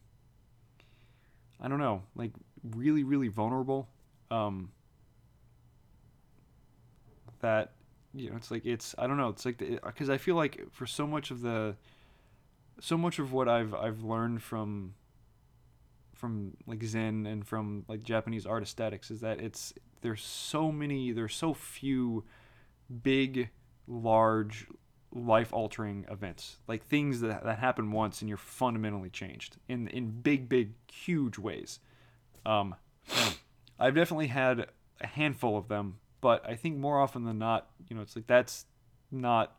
[1.60, 2.32] I don't know, like
[2.74, 3.88] really, really vulnerable.
[4.30, 4.70] Um,
[7.40, 7.72] that
[8.14, 10.86] you know, it's like it's I don't know, it's like because I feel like for
[10.86, 11.76] so much of the,
[12.80, 14.94] so much of what I've I've learned from.
[16.14, 21.12] From like Zen and from like Japanese art aesthetics is that it's there's so many
[21.12, 22.24] there's so few
[23.02, 23.50] big
[23.86, 24.66] large
[25.14, 30.10] life altering events, like things that, that happen once and you're fundamentally changed in, in
[30.10, 31.78] big, big, huge ways.
[32.44, 32.74] Um,
[33.78, 34.66] I've definitely had
[35.00, 38.26] a handful of them, but I think more often than not, you know, it's like
[38.26, 38.66] that's
[39.12, 39.56] not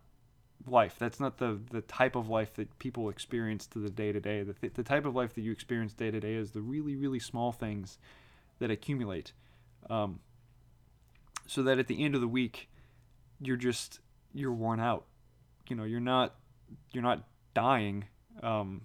[0.68, 0.96] life.
[1.00, 4.44] That's not the, the type of life that people experience to the day to day.
[4.44, 7.20] The, the type of life that you experience day to day is the really, really
[7.20, 7.98] small things
[8.60, 9.32] that accumulate.
[9.90, 10.20] Um,
[11.48, 12.70] so that at the end of the week,
[13.40, 14.00] you're just,
[14.34, 15.06] you're worn out
[15.70, 16.36] you know you're not
[16.92, 18.06] you're not dying
[18.44, 18.82] um,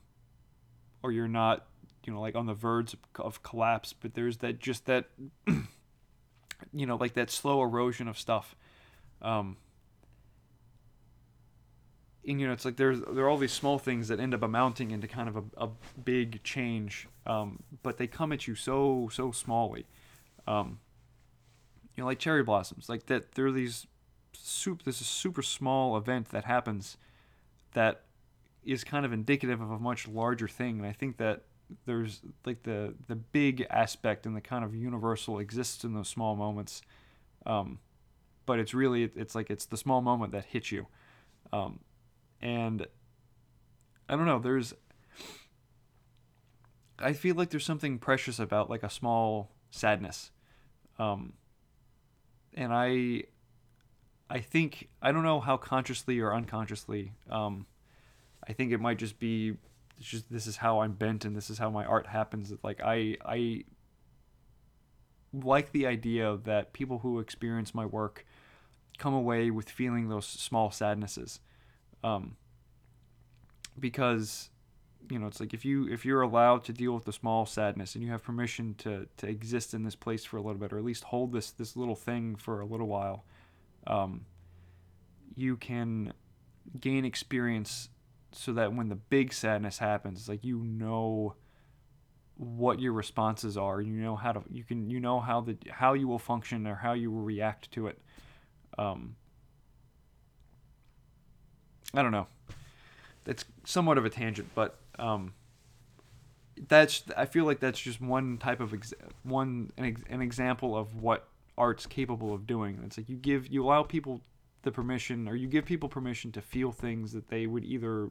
[1.03, 1.67] or you're not
[2.07, 5.07] you know like on the verge of collapse but there's that just that
[6.73, 8.55] you know like that slow erosion of stuff.
[9.23, 9.57] Um,
[12.27, 14.43] and you know it's like there's there are all these small things that end up
[14.43, 15.69] amounting into kind of a, a
[16.05, 19.85] big change um, but they come at you so so smallly.
[20.47, 20.81] Um,
[21.97, 23.87] you know like cherry blossoms like that there are these
[24.33, 26.97] super this is super small event that happens
[27.73, 28.03] that
[28.65, 30.79] is kind of indicative of a much larger thing.
[30.79, 31.43] And i think that
[31.87, 36.35] there's like the the big aspect and the kind of universal exists in those small
[36.37, 36.83] moments.
[37.47, 37.79] Um,
[38.45, 40.87] but it's really it's like it's the small moment that hits you.
[41.53, 41.81] Um,
[42.43, 42.87] and
[44.09, 44.73] i don't know there's
[46.99, 50.31] i feel like there's something precious about like a small sadness.
[50.99, 51.35] Um,
[52.55, 53.25] and i
[54.31, 57.13] I think I don't know how consciously or unconsciously.
[57.29, 57.67] Um,
[58.47, 59.57] I think it might just be
[59.99, 62.53] just this is how I'm bent and this is how my art happens.
[62.63, 63.65] Like I I
[65.33, 68.25] like the idea that people who experience my work
[68.99, 71.41] come away with feeling those small sadnesses.
[72.05, 72.37] Um,
[73.79, 74.51] because
[75.11, 77.95] you know it's like if you if you're allowed to deal with the small sadness
[77.95, 80.79] and you have permission to to exist in this place for a little bit or
[80.79, 83.25] at least hold this this little thing for a little while
[83.87, 84.27] um,
[85.35, 86.13] you can
[86.79, 87.89] gain experience
[88.33, 91.35] so that when the big sadness happens, it's like you know
[92.37, 95.93] what your responses are, you know how to you can you know how the how
[95.93, 97.99] you will function or how you will react to it.
[98.79, 99.17] Um,
[101.93, 102.29] I don't know.
[103.25, 105.35] That's somewhat of a tangent, but um,
[106.69, 110.77] that's I feel like that's just one type of ex- one an, ex- an example
[110.77, 111.29] of what
[111.59, 112.81] art's capable of doing.
[112.85, 114.23] It's like you give you allow people
[114.63, 118.09] the permission or you give people permission to feel things that they would either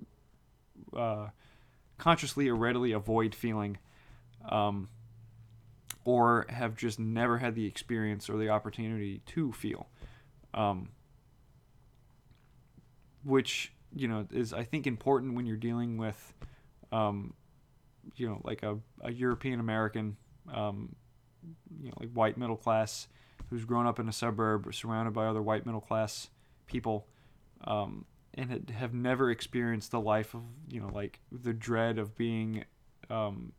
[0.95, 1.27] uh,
[1.97, 3.77] consciously or readily avoid feeling
[4.49, 4.89] um,
[6.05, 9.87] or have just never had the experience or the opportunity to feel
[10.53, 10.89] um,
[13.23, 16.33] which you know is i think important when you're dealing with
[16.91, 17.33] um,
[18.15, 20.15] you know like a, a european american
[20.53, 20.95] um,
[21.79, 23.07] you know like white middle class
[23.49, 26.29] who's grown up in a suburb surrounded by other white middle class
[26.67, 27.07] people
[27.65, 32.15] um, and had, have never experienced the life of you know like the dread of
[32.17, 32.63] being
[33.09, 33.51] um,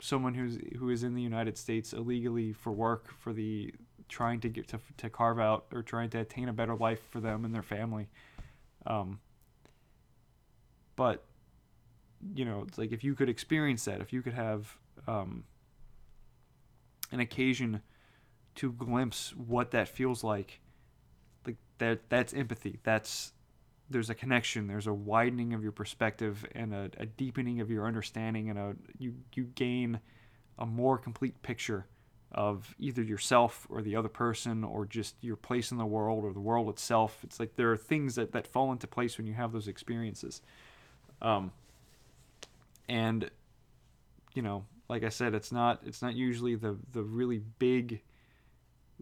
[0.00, 3.72] someone who's who is in the United States illegally for work for the
[4.08, 7.20] trying to get to, to carve out or trying to attain a better life for
[7.20, 8.08] them and their family.
[8.84, 9.20] Um,
[10.96, 11.24] but
[12.34, 15.44] you know it's like if you could experience that if you could have um,
[17.10, 17.80] an occasion
[18.56, 20.60] to glimpse what that feels like
[21.46, 22.78] like that that's empathy.
[22.82, 23.32] That's
[23.90, 27.86] there's a connection there's a widening of your perspective and a, a deepening of your
[27.86, 30.00] understanding and a you you gain
[30.58, 31.86] a more complete picture
[32.30, 36.32] of either yourself or the other person or just your place in the world or
[36.32, 37.18] the world itself.
[37.22, 40.40] It's like there are things that, that fall into place when you have those experiences.
[41.20, 41.52] Um,
[42.88, 43.30] and
[44.34, 48.02] you know like i said it's not it's not usually the the really big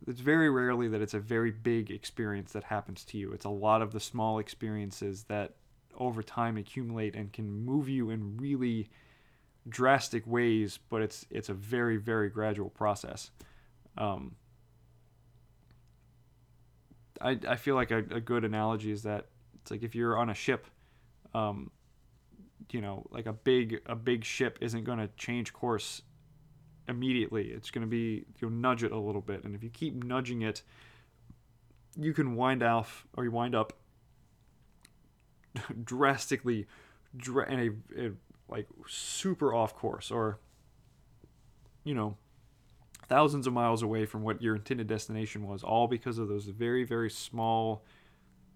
[0.07, 3.33] it's very rarely that it's a very big experience that happens to you.
[3.33, 5.55] It's a lot of the small experiences that
[5.97, 8.89] over time accumulate and can move you in really
[9.69, 13.31] drastic ways, but it's it's a very very gradual process.
[13.99, 14.37] Um,
[17.21, 19.27] I I feel like a, a good analogy is that
[19.61, 20.67] it's like if you're on a ship,
[21.35, 21.71] um,
[22.71, 26.03] you know, like a big a big ship isn't going to change course
[26.91, 27.49] immediately.
[27.49, 30.43] It's going to be you'll nudge it a little bit, and if you keep nudging
[30.43, 30.63] it,
[31.97, 33.73] you can wind off or you wind up
[35.85, 36.67] drastically
[37.49, 38.11] in a, a
[38.49, 40.39] like super off course or
[41.85, 42.17] you know
[43.09, 46.85] thousands of miles away from what your intended destination was all because of those very
[46.85, 47.85] very small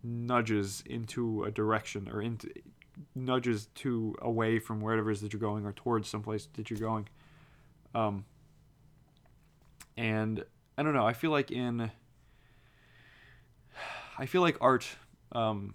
[0.03, 2.49] nudges into a direction or into
[3.15, 6.79] nudges to away from wherever it is that you're going or towards someplace that you're
[6.79, 7.09] going
[7.95, 8.25] um,
[9.97, 10.45] and
[10.77, 11.07] I don't know.
[11.07, 11.91] I feel like in
[14.19, 14.87] I feel like art
[15.33, 15.75] um,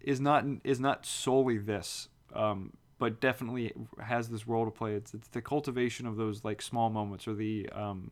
[0.00, 4.94] is not is not solely this, um, but definitely has this role to play.
[4.94, 8.10] It's it's the cultivation of those like small moments or the um,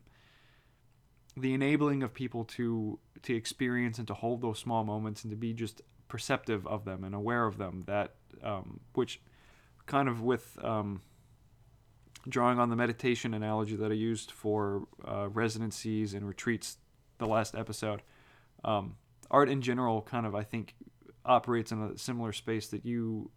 [1.36, 5.36] the enabling of people to to experience and to hold those small moments and to
[5.36, 7.84] be just perceptive of them and aware of them.
[7.86, 9.20] That um, which
[9.86, 11.02] kind of with um,
[12.28, 16.76] drawing on the meditation analogy that I used for uh, residencies and retreats
[17.18, 18.02] the last episode,
[18.64, 18.96] um,
[19.30, 20.74] art in general kind of I think
[21.24, 23.30] operates in a similar space that you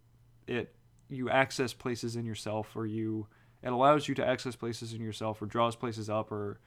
[0.46, 0.74] it
[1.08, 3.26] you access places in yourself or you
[3.62, 6.58] it allows you to access places in yourself or draws places up or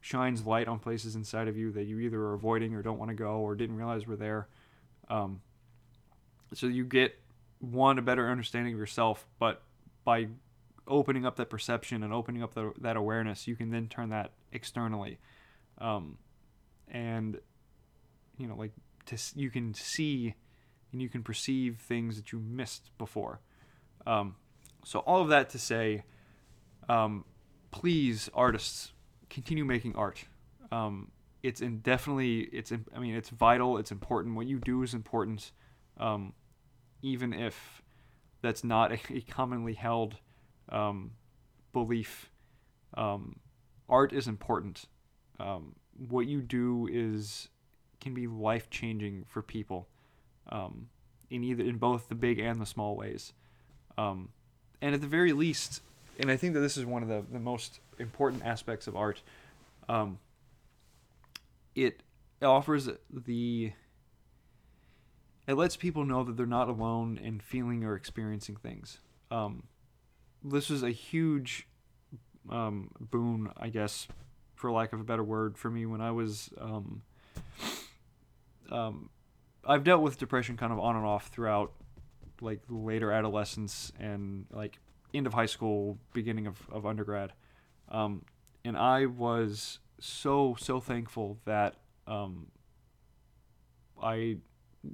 [0.00, 3.10] shines light on places inside of you that you either are avoiding or don't want
[3.10, 4.48] to go or didn't realize were there.
[5.08, 5.40] Um,
[6.52, 7.18] so you get
[7.58, 9.62] one a better understanding of yourself, but
[10.04, 10.28] by
[10.88, 14.32] opening up that perception and opening up the, that awareness, you can then turn that
[14.52, 15.18] externally,
[15.78, 16.18] um,
[16.88, 17.38] and
[18.38, 18.72] you know, like
[19.06, 20.34] to you can see
[20.92, 23.40] and you can perceive things that you missed before.
[24.06, 24.36] Um,
[24.84, 26.04] so all of that to say,
[26.88, 27.24] um,
[27.70, 28.92] please, artists,
[29.28, 30.24] continue making art.
[30.70, 31.10] Um,
[31.42, 33.78] it's indefinitely it's I mean it's vital.
[33.78, 34.36] It's important.
[34.36, 35.52] What you do is important,
[35.98, 36.32] um,
[37.02, 37.82] even if
[38.42, 40.16] that's not a, a commonly held
[40.68, 41.12] um,
[41.72, 42.30] belief.
[42.94, 43.36] Um,
[43.88, 44.84] art is important.
[45.38, 45.76] Um,
[46.08, 47.48] what you do is
[48.00, 49.88] can be life changing for people,
[50.50, 50.88] um,
[51.30, 53.32] in either in both the big and the small ways.
[53.98, 54.30] Um,
[54.80, 55.82] and at the very least,
[56.20, 59.22] and I think that this is one of the, the most important aspects of art.
[59.88, 60.18] Um,
[61.74, 62.02] it
[62.42, 63.72] offers the
[65.46, 68.98] it lets people know that they're not alone in feeling or experiencing things.
[69.30, 69.64] Um,
[70.46, 71.66] this was a huge
[72.50, 74.08] um, boon, I guess,
[74.54, 76.50] for lack of a better word, for me when I was.
[76.60, 77.02] Um,
[78.70, 79.10] um,
[79.64, 81.72] I've dealt with depression kind of on and off throughout,
[82.40, 84.78] like later adolescence and like
[85.12, 87.32] end of high school, beginning of, of undergrad.
[87.88, 88.24] Um,
[88.64, 91.76] and I was so so thankful that
[92.06, 92.48] um,
[94.02, 94.36] I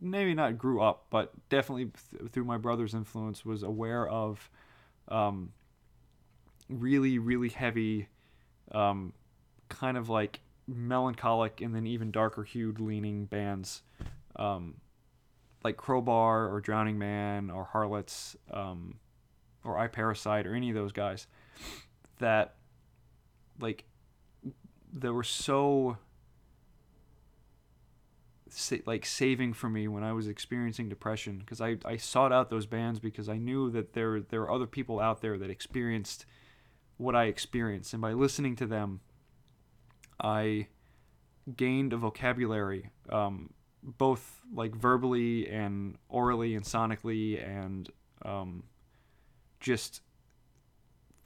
[0.01, 4.51] maybe not grew up, but definitely th- through my brother's influence was aware of
[5.13, 5.53] um,
[6.69, 8.09] really really heavy,
[8.73, 9.13] um,
[9.69, 13.83] kind of like melancholic and then even darker hued leaning bands.
[14.37, 14.77] Um,
[15.65, 18.97] like Crowbar or Drowning Man or Harlots um,
[19.65, 21.27] or I Parasite or any of those guys
[22.19, 22.55] that
[23.61, 23.85] like
[24.95, 25.97] that were so
[28.87, 32.67] like saving for me when I was experiencing depression because I, I sought out those
[32.67, 36.27] bands because I knew that there there were other people out there that experienced
[36.97, 39.01] what I experienced and by listening to them
[40.21, 40.69] I
[41.57, 47.91] gained a vocabulary um, both like verbally and orally and sonically and
[48.25, 48.65] um,
[49.61, 50.03] just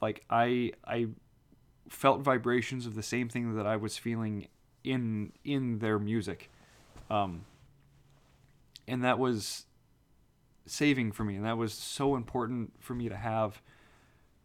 [0.01, 1.07] like I I
[1.89, 4.47] felt vibrations of the same thing that I was feeling
[4.83, 6.49] in in their music,
[7.09, 7.45] um,
[8.87, 9.65] and that was
[10.65, 13.61] saving for me, and that was so important for me to have,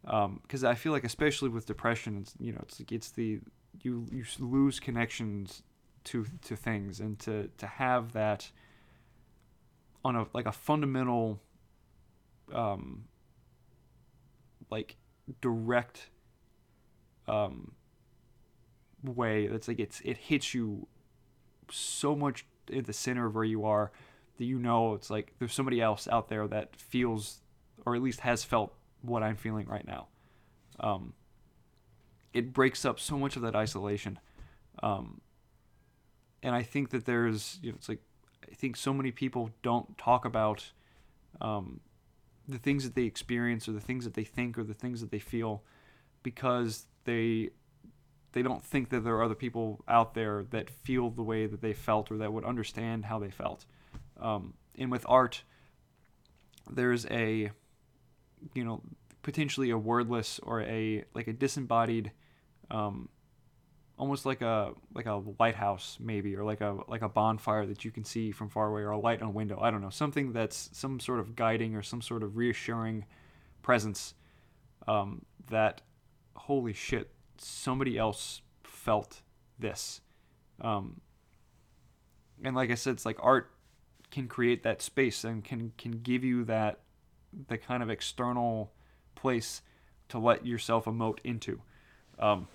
[0.02, 3.40] because um, I feel like especially with depression, it's you know it's it's the
[3.82, 5.62] you you lose connections
[6.04, 8.50] to to things, and to to have that
[10.04, 11.40] on a like a fundamental
[12.52, 13.04] um
[14.70, 14.96] like
[15.40, 16.08] direct
[17.28, 17.72] um,
[19.04, 20.88] way that's like it's it hits you
[21.70, 23.90] so much in the center of where you are
[24.38, 27.40] that you know it's like there's somebody else out there that feels
[27.84, 30.08] or at least has felt what I'm feeling right now.
[30.80, 31.14] Um,
[32.32, 34.18] it breaks up so much of that isolation.
[34.82, 35.20] Um,
[36.42, 38.00] and I think that there's, you know, it's like,
[38.50, 40.72] I think so many people don't talk about
[41.40, 41.80] um,
[42.48, 45.10] the things that they experience or the things that they think or the things that
[45.10, 45.62] they feel
[46.22, 47.50] because they
[48.32, 51.60] they don't think that there are other people out there that feel the way that
[51.60, 53.64] they felt or that would understand how they felt.
[54.20, 55.42] Um, and with art,
[56.70, 57.50] there's a,
[58.54, 58.82] you know,
[59.22, 62.12] potentially a wordless or a like a disembodied,
[62.70, 63.08] um,
[63.98, 67.90] almost like a like a lighthouse maybe or like a like a bonfire that you
[67.90, 69.60] can see from far away or a light on a window.
[69.60, 73.04] I don't know something that's some sort of guiding or some sort of reassuring
[73.62, 74.14] presence
[74.88, 75.82] um, that
[76.34, 79.22] holy shit, somebody else felt
[79.58, 80.00] this.
[80.60, 81.00] Um,
[82.44, 83.50] and like I said, it's like art
[84.10, 86.80] can create that space and can can give you that
[87.48, 88.72] the kind of external
[89.14, 89.62] place
[90.08, 91.60] to let yourself emote into.
[92.18, 92.48] Um,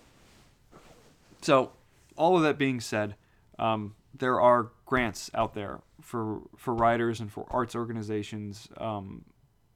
[1.41, 1.71] so,
[2.15, 3.15] all of that being said,
[3.57, 8.67] um, there are grants out there for for writers and for arts organizations.
[8.77, 9.25] Um,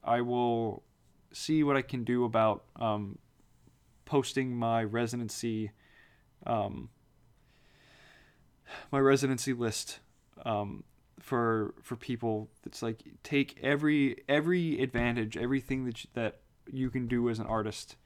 [0.04, 0.82] I will
[1.32, 3.18] see what I can do about um,
[4.12, 5.70] posting my residency
[6.46, 6.90] um,
[8.90, 10.00] my residency list
[10.44, 10.84] um,
[11.18, 12.50] for for people.
[12.66, 16.40] It's like take every every advantage everything that you, that
[16.70, 17.96] you can do as an artist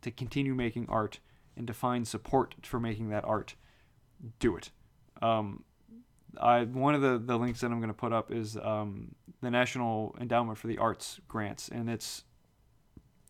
[0.00, 1.20] to continue making art
[1.58, 3.54] and to find support for making that art
[4.38, 4.70] do it.
[5.20, 5.64] Um,
[6.40, 9.50] I one of the, the links that I'm going to put up is um, the
[9.50, 12.24] National Endowment for the Arts grants, and it's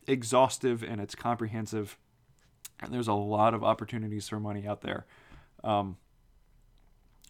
[0.07, 1.99] exhaustive and it's comprehensive
[2.83, 5.07] and there's a lot of opportunities for money out there.
[5.63, 5.97] Um,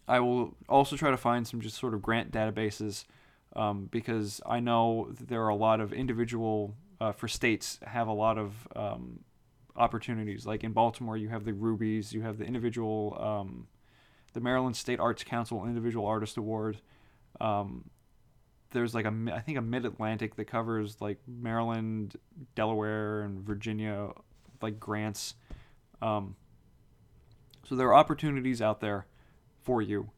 [0.07, 3.05] I will also try to find some just sort of grant databases
[3.55, 8.13] um, because I know there are a lot of individual uh, for states have a
[8.13, 9.21] lot of um,
[9.75, 10.45] opportunities.
[10.45, 13.67] Like in Baltimore, you have the Rubys, you have the individual, um,
[14.33, 16.79] the Maryland State Arts Council Individual Artist Award.
[17.39, 17.89] Um,
[18.71, 22.15] there's like a I think a Mid Atlantic that covers like Maryland,
[22.55, 24.11] Delaware, and Virginia
[24.63, 25.35] like grants.
[26.01, 26.35] Um,
[27.63, 29.05] so there are opportunities out there
[29.63, 30.09] for you.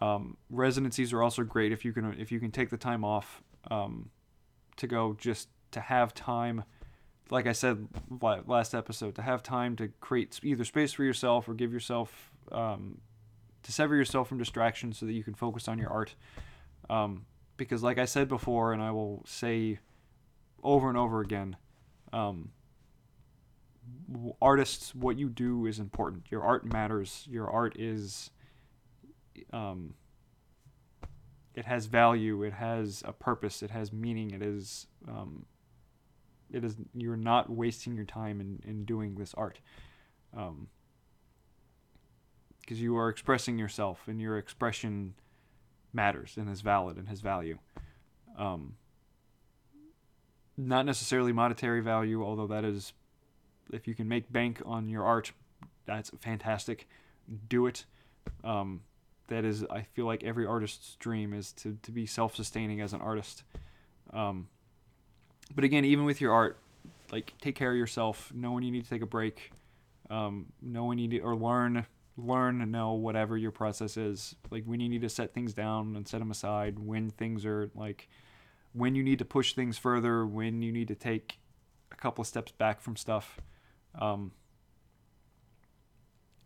[0.00, 3.42] Um, residencies are also great if you can if you can take the time off
[3.70, 4.10] um,
[4.76, 6.64] to go just to have time.
[7.30, 7.86] Like I said
[8.20, 12.98] last episode, to have time to create either space for yourself or give yourself um,
[13.62, 16.14] to sever yourself from distractions so that you can focus on your art.
[16.88, 17.26] Um,
[17.56, 19.78] because, like I said before, and I will say
[20.62, 21.56] over and over again,
[22.12, 22.50] um,
[24.40, 26.26] artists, what you do is important.
[26.30, 27.26] Your art matters.
[27.30, 28.30] Your art is,
[29.52, 29.94] um,
[31.54, 35.46] it has value, it has a purpose, it has meaning, it is um,
[36.52, 39.60] it is you're not wasting your time in, in doing this art.
[40.36, 40.68] Um,
[42.60, 45.14] because you are expressing yourself and your expression
[45.92, 47.58] matters and is valid and has value.
[48.38, 48.76] Um,
[50.56, 52.92] not necessarily monetary value, although that is,
[53.72, 55.32] if you can make bank on your art,
[55.86, 56.88] that's fantastic.
[57.48, 57.84] Do it.
[58.44, 58.82] Um,
[59.28, 62.92] that is, I feel like every artist's dream is to, to be self sustaining as
[62.92, 63.44] an artist.
[64.12, 64.48] Um,
[65.54, 66.58] but again, even with your art,
[67.12, 68.32] like take care of yourself.
[68.34, 69.52] Know when you need to take a break.
[70.10, 74.34] Um, know when you need to, or learn learn and know whatever your process is.
[74.50, 76.78] Like when you need to set things down and set them aside.
[76.78, 78.08] When things are like
[78.72, 80.26] when you need to push things further.
[80.26, 81.38] When you need to take
[81.92, 83.40] a couple of steps back from stuff.
[83.98, 84.32] Um,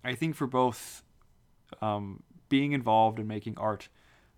[0.03, 1.03] I think for both
[1.81, 3.89] um, being involved in making art,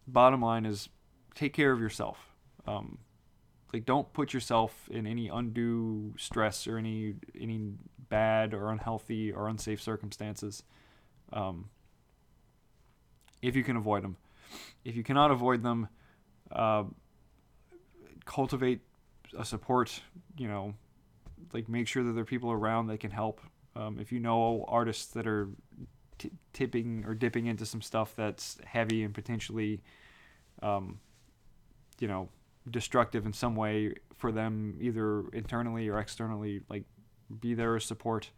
[0.07, 0.89] bottom line is
[1.35, 2.35] take care of yourself.
[2.67, 2.99] Um,
[3.73, 7.61] like don't put yourself in any undue stress or any any
[8.09, 10.63] bad or unhealthy or unsafe circumstances
[11.33, 11.69] um,
[13.43, 14.17] if you can avoid them
[14.85, 15.89] if you cannot avoid them
[16.53, 16.85] uh,
[18.25, 18.81] cultivate
[19.37, 20.01] a support
[20.39, 20.75] you know
[21.53, 23.41] like make sure that there are people around that can help
[23.75, 25.49] um, if you know artists that are
[26.19, 29.83] t- tipping or dipping into some stuff that's heavy and potentially
[30.63, 30.99] um,
[31.99, 32.29] you know
[32.71, 36.61] destructive in some way for them, either internally or externally.
[36.69, 36.85] Like,
[37.41, 38.31] be there as support.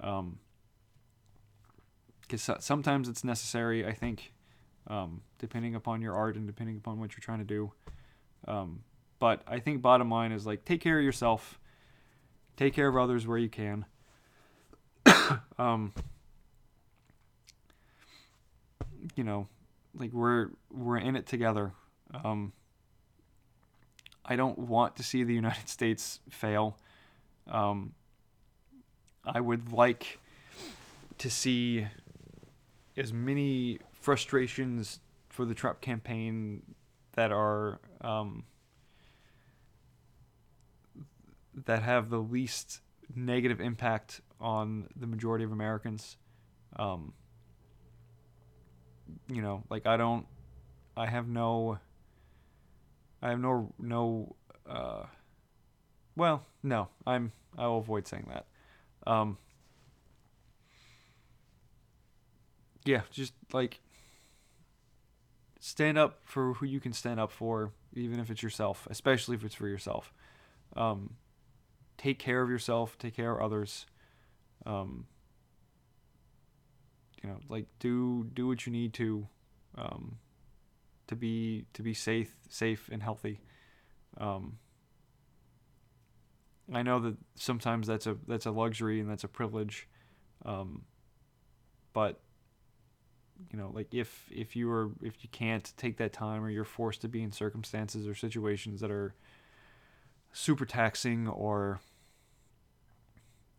[0.00, 0.38] Um,
[2.22, 4.32] because sometimes it's necessary, I think,
[4.86, 7.72] um, depending upon your art and depending upon what you're trying to do.
[8.46, 8.84] Um,
[9.18, 11.58] but I think bottom line is like take care of yourself,
[12.60, 13.86] take care of others where you can.
[15.58, 15.94] um,
[19.16, 19.48] you know,
[19.94, 21.72] like we're we're in it together.
[22.22, 22.52] Um,
[24.26, 26.76] I don't want to see the United States fail.
[27.48, 27.94] Um,
[29.24, 30.18] I would like
[31.16, 31.86] to see
[32.94, 35.00] as many frustrations
[35.30, 36.62] for the Trump campaign
[37.14, 38.44] that are um,
[41.70, 42.80] that have the least
[43.14, 46.16] negative impact on the majority of Americans.
[46.76, 47.12] Um,
[49.28, 50.26] you know, like I don't,
[50.96, 51.78] I have no
[53.22, 54.36] I have no no.
[54.68, 55.04] Uh,
[56.16, 57.32] well, no, I'm.
[57.58, 58.46] I will avoid saying that.
[59.06, 59.36] Um,
[62.84, 63.80] yeah, just like
[65.58, 69.44] stand up for who you can stand up for, even if it's yourself, especially if
[69.44, 70.12] it's for yourself.
[70.76, 71.16] Um,
[72.00, 72.96] take care of yourself.
[72.98, 73.84] Take care of others.
[74.64, 75.06] Um,
[77.22, 79.28] you know, like do do what you need to.
[79.76, 80.16] Um,
[81.08, 83.40] to be to be safe, safe and healthy.
[84.18, 84.58] Um,
[86.72, 89.88] I know that sometimes that's a that's a luxury and that's a privilege,
[90.44, 90.82] um,
[91.92, 92.20] but
[93.52, 96.64] you know, like if if you are if you can't take that time or you're
[96.64, 99.14] forced to be in circumstances or situations that are
[100.32, 101.80] super taxing or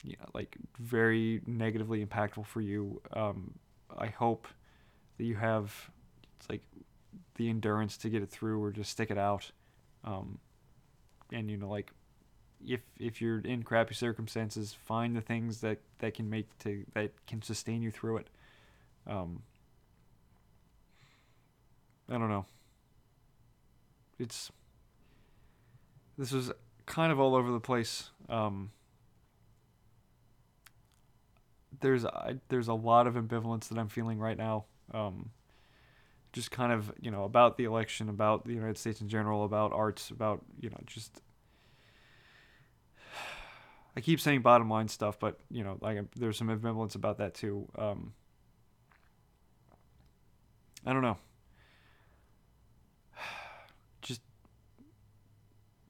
[0.03, 3.53] you know, like very negatively impactful for you, um,
[3.95, 4.47] I hope
[5.17, 5.91] that you have
[6.49, 6.61] like
[7.35, 9.51] the endurance to get it through or just stick it out.
[10.03, 10.39] Um,
[11.31, 11.91] and you know, like
[12.65, 17.11] if if you're in crappy circumstances, find the things that that can make to that
[17.27, 18.27] can sustain you through it.
[19.07, 19.43] Um,
[22.09, 22.45] I don't know.
[24.19, 24.51] It's
[26.17, 26.51] this was
[26.85, 28.09] kind of all over the place.
[28.29, 28.71] Um,
[31.81, 34.65] there's I, there's a lot of ambivalence that I'm feeling right now.
[34.93, 35.31] Um,
[36.33, 39.73] just kind of you know about the election, about the United States in general, about
[39.73, 41.21] arts, about you know just.
[43.95, 47.33] I keep saying bottom line stuff, but you know, like there's some ambivalence about that
[47.33, 47.67] too.
[47.77, 48.13] Um,
[50.85, 51.17] I don't know.
[54.01, 54.21] Just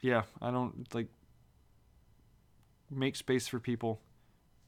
[0.01, 1.07] yeah, I don't like
[2.89, 4.01] make space for people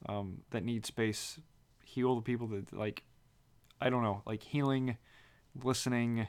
[0.07, 1.39] um, that need space.
[1.83, 3.03] Heal the people that like
[3.79, 4.97] I don't know, like healing
[5.61, 6.27] listening,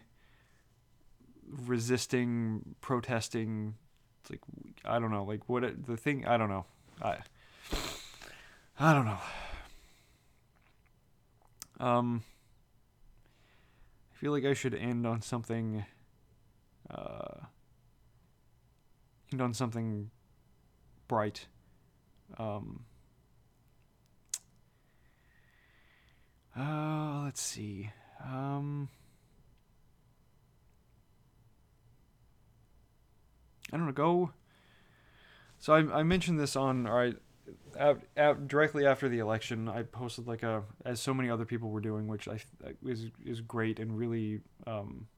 [1.48, 3.74] resisting, protesting.
[4.20, 4.40] It's like
[4.84, 6.26] I don't know, like what it, the thing.
[6.26, 6.66] I don't know.
[7.02, 7.18] I
[8.78, 9.18] I don't know.
[11.80, 12.22] Um,
[14.12, 15.84] I feel like I should end on something.
[16.90, 17.46] Uh,
[19.32, 20.10] end on something
[21.08, 21.46] bright.
[22.38, 22.84] Um.
[26.58, 27.90] Uh, let's see.
[28.24, 28.88] Um.
[33.72, 33.92] I don't know.
[33.92, 34.30] Go.
[35.58, 37.16] So I, I mentioned this on all right,
[37.78, 39.68] out, directly after the election.
[39.68, 42.38] I posted like a as so many other people were doing, which I
[42.86, 45.08] is is great and really um,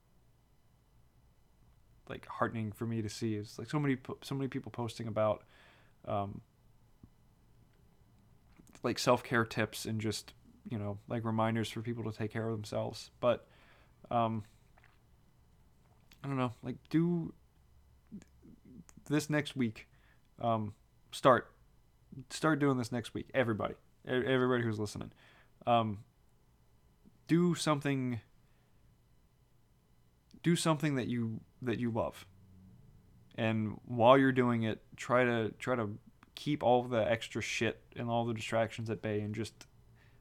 [2.08, 3.34] like heartening for me to see.
[3.34, 5.44] Is like so many so many people posting about
[6.06, 6.40] um,
[8.82, 10.32] like self care tips and just
[10.68, 13.10] you know like reminders for people to take care of themselves.
[13.20, 13.46] But
[14.10, 14.44] um,
[16.22, 17.32] I don't know, like do
[19.08, 19.86] this next week.
[20.40, 20.74] Um,
[21.12, 21.50] start
[22.30, 23.28] start doing this next week.
[23.34, 23.74] Everybody,
[24.06, 25.12] everybody who's listening,
[25.66, 25.98] um,
[27.28, 28.20] do something.
[30.42, 32.26] Do something that you that you love.
[33.36, 35.90] And while you're doing it, try to try to
[36.34, 39.66] keep all the extra shit and all the distractions at bay, and just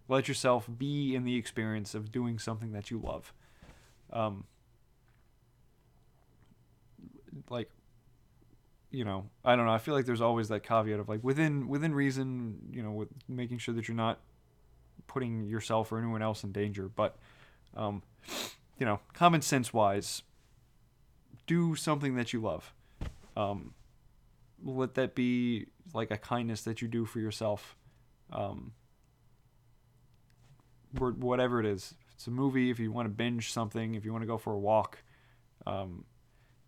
[0.08, 3.34] let yourself be in the experience of doing something that you love.
[4.12, 4.46] Um,
[7.50, 7.70] like
[8.92, 9.74] you know, I don't know.
[9.74, 13.10] I feel like there's always that caveat of like within within reason, you know, with
[13.28, 14.20] making sure that you're not
[15.08, 16.88] putting yourself or anyone else in danger.
[16.88, 17.18] But,
[17.76, 18.04] um,
[18.80, 20.24] you know, common sense wise,
[21.46, 22.74] do something that you love.
[23.36, 23.74] Um,
[24.64, 27.76] let that be like a kindness that you do for yourself.
[28.32, 28.72] Um,
[31.00, 31.94] whatever it is.
[32.14, 34.54] It's a movie, if you want to binge something, if you want to go for
[34.54, 35.00] a walk,
[35.68, 36.06] um,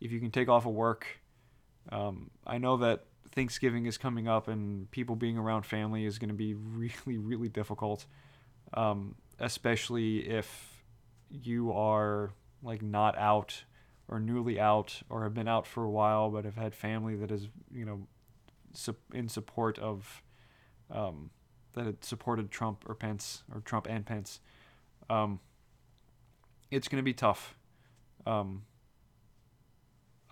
[0.01, 1.07] if you can take off of work
[1.91, 6.29] um, I know that Thanksgiving is coming up and people being around family is going
[6.29, 8.05] to be really, really difficult,
[8.73, 10.83] um, especially if
[11.29, 12.31] you are
[12.63, 13.63] like not out
[14.07, 17.31] or newly out or have been out for a while but have had family that
[17.31, 18.07] is, you know,
[19.13, 20.21] in support of
[20.91, 21.29] um,
[21.77, 24.39] that had supported Trump or Pence or Trump and Pence.
[25.09, 25.39] Um,
[26.69, 27.55] it's going to be tough.
[28.25, 28.63] Um,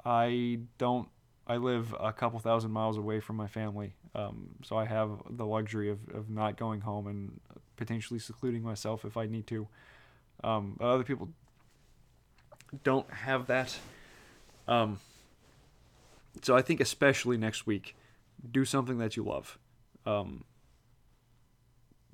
[0.03, 1.07] I don't
[1.47, 5.45] I live a couple thousand miles away from my family, um, so I have the
[5.45, 7.39] luxury of, of not going home and
[7.77, 9.67] potentially secluding myself if I need to.
[10.43, 11.29] Um, but other people
[12.83, 13.77] don't have that.
[14.67, 14.99] Um,
[16.41, 17.95] so I think especially next week,
[18.51, 19.59] do something that you love,
[20.05, 20.43] um,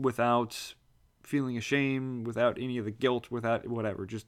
[0.02, 0.76] without
[1.24, 4.06] feeling ashamed, without any of the guilt, without whatever.
[4.06, 4.28] Just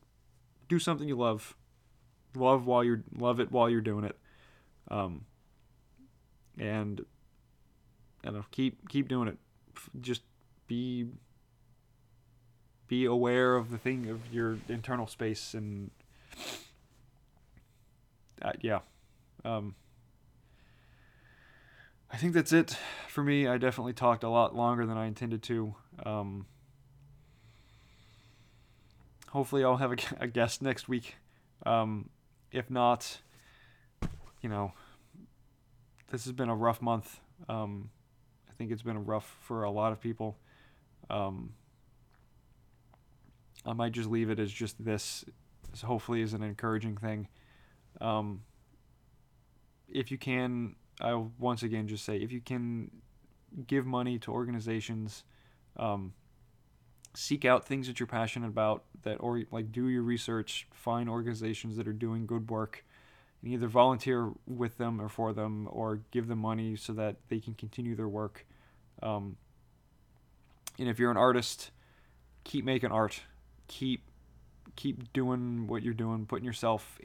[0.67, 1.55] do something you love.
[2.35, 4.17] Love while you're love it while you're doing it
[4.89, 5.25] um,
[6.57, 7.03] and
[8.23, 9.37] I don't know, keep keep doing it.
[10.01, 10.21] Just
[10.67, 11.07] be
[12.87, 15.91] be aware of the thing of your internal space and
[18.41, 18.79] uh, yeah.
[19.45, 19.75] Um,
[22.13, 22.77] I think that's it
[23.07, 23.47] for me.
[23.47, 25.73] I definitely talked a lot longer than I intended to.
[26.05, 26.45] Um,
[29.29, 31.15] hopefully, I'll have a, a guest next week.
[31.65, 32.11] Um,
[32.51, 33.17] if not,
[34.43, 34.73] you know,
[36.11, 37.19] this has been a rough month.
[37.49, 37.89] Um,
[38.47, 40.37] I think it's been rough for a lot of people.
[41.09, 41.53] Um,
[43.65, 45.25] I might just leave it as just this.
[45.71, 47.27] this hopefully, is an encouraging thing.
[47.99, 48.43] Um,
[49.89, 52.91] if you can, I'll once again just say if you can
[53.67, 55.23] give money to organizations,
[55.77, 56.13] um,
[57.13, 58.83] seek out things that you're passionate about.
[59.03, 62.85] That or like do your research, find organizations that are doing good work
[63.41, 67.39] and either volunteer with them or for them or give them money so that they
[67.39, 68.45] can continue their work.
[69.01, 69.35] Um,
[70.79, 71.71] and if you're an artist,
[72.43, 73.21] keep making art.
[73.67, 74.09] Keep
[74.75, 76.99] keep doing what you're doing, putting yourself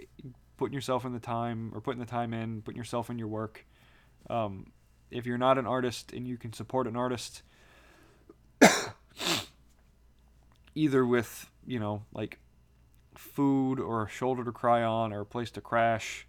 [0.56, 3.64] putting yourself in the time or putting the time in, putting yourself in your work.
[4.28, 4.72] Um,
[5.10, 7.42] if you're not an artist and you can support an artist
[10.74, 12.38] either with, you know, like
[13.14, 16.26] food or a shoulder to cry on or a place to crash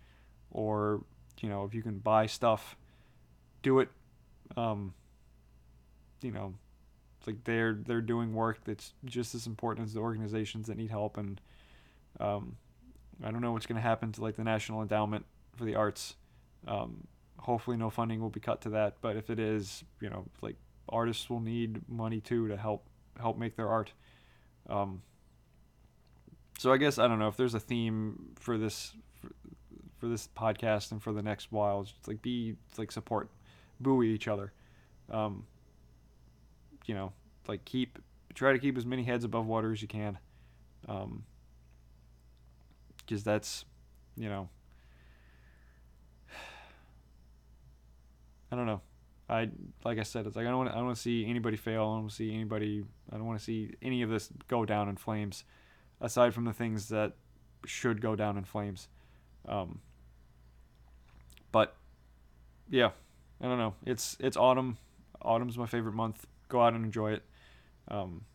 [0.51, 1.03] or
[1.39, 2.75] you know if you can buy stuff
[3.61, 3.89] do it.
[4.57, 4.93] Um,
[6.21, 6.55] you know
[7.27, 11.17] like they're they're doing work that's just as important as the organizations that need help
[11.17, 11.39] and
[12.19, 12.57] um,
[13.23, 15.25] I don't know what's going to happen to like the National Endowment
[15.55, 16.15] for the Arts.
[16.67, 17.07] Um,
[17.39, 20.55] hopefully no funding will be cut to that but if it is you know like
[20.89, 22.85] artists will need money too to help
[23.19, 23.91] help make their art
[24.69, 25.01] um,
[26.59, 28.93] so I guess I don't know if there's a theme for this
[29.97, 31.83] for this podcast and for the next while.
[31.83, 33.29] Just like be like support,
[33.79, 34.51] buoy each other.
[35.09, 35.45] Um,
[36.85, 37.13] you know,
[37.47, 37.97] like keep
[38.33, 40.17] try to keep as many heads above water as you can.
[40.87, 41.23] Um,
[42.97, 43.65] because that's,
[44.17, 44.49] you know,
[48.51, 48.81] I don't know.
[49.29, 49.49] I
[49.85, 51.81] like I said, it's like I don't want I don't want to see anybody fail.
[51.81, 52.83] I don't want to see anybody.
[53.11, 55.43] I don't want to see any of this go down in flames.
[56.01, 57.13] Aside from the things that
[57.65, 58.87] should go down in flames.
[59.47, 59.79] Um,
[61.51, 61.75] but
[62.69, 62.91] yeah,
[63.41, 63.75] I don't know.
[63.85, 64.77] It's it's autumn.
[65.21, 66.25] Autumn's my favorite month.
[66.47, 67.23] Go out and enjoy it.
[67.89, 68.25] Um,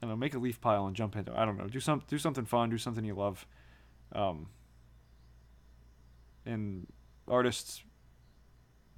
[0.00, 0.16] I don't know.
[0.16, 1.38] Make a leaf pile and jump into.
[1.38, 1.66] I don't know.
[1.66, 2.70] Do some do something fun.
[2.70, 3.46] Do something you love.
[4.12, 4.48] Um,
[6.46, 6.86] and
[7.28, 7.82] artists,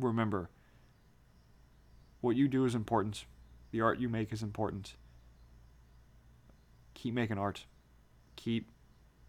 [0.03, 0.51] remember.
[2.21, 3.25] What you do is important.
[3.71, 4.95] The art you make is important.
[6.95, 7.65] Keep making art.
[8.37, 8.71] Keep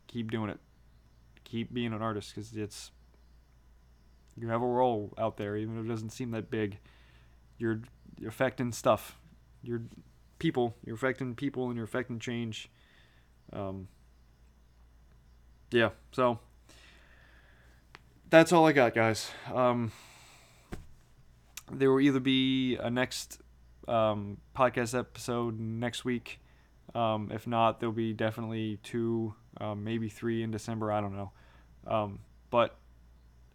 [0.08, 0.60] keep doing it.
[1.44, 2.92] Keep being an artist because it's
[4.36, 6.80] you have a role out there, even if it doesn't seem that big.
[7.58, 7.82] You're,
[8.20, 9.18] you're affecting stuff.
[9.62, 9.84] You're
[10.40, 10.76] people.
[10.86, 12.70] You're affecting people, and you're affecting change.
[13.52, 13.88] Um,
[15.72, 15.90] yeah.
[16.12, 16.40] So
[18.30, 19.30] that's all I got, guys.
[19.54, 19.92] Um,
[21.72, 23.42] there will either be a next
[23.88, 26.40] um, podcast episode next week.
[26.94, 30.92] Um, if not, there'll be definitely two, um, maybe three in December.
[30.92, 31.32] I don't know.
[31.88, 32.20] Um,
[32.50, 32.78] but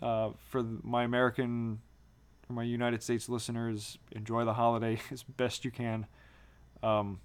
[0.03, 1.81] uh, for my American,
[2.47, 6.07] for my United States listeners, enjoy the holiday as best you can.
[6.83, 7.21] Um,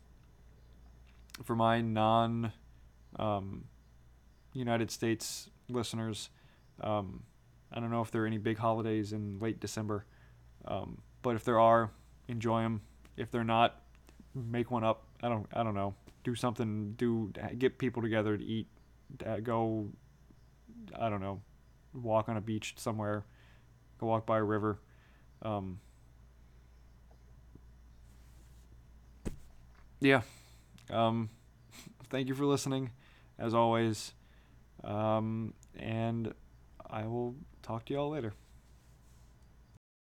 [1.43, 2.51] for my non
[3.17, 3.65] um,
[4.53, 6.29] United States listeners,
[7.73, 10.05] I don't know if there are any big holidays in late December,
[10.65, 11.91] um, but if there are,
[12.27, 12.81] enjoy them.
[13.17, 13.81] If they're not,
[14.33, 15.05] make one up.
[15.21, 15.47] I don't.
[15.53, 15.95] I don't know.
[16.23, 16.93] Do something.
[16.97, 18.67] Do get people together to eat.
[19.43, 19.89] Go.
[20.97, 21.41] I don't know.
[21.93, 23.25] Walk on a beach somewhere.
[23.99, 24.79] Go walk by a river.
[25.41, 25.79] Um,
[29.99, 30.21] yeah.
[30.89, 31.29] Um,
[32.09, 32.91] thank you for listening,
[33.37, 34.13] as always.
[34.83, 36.33] Um, and
[36.89, 38.33] I will talk to y'all later.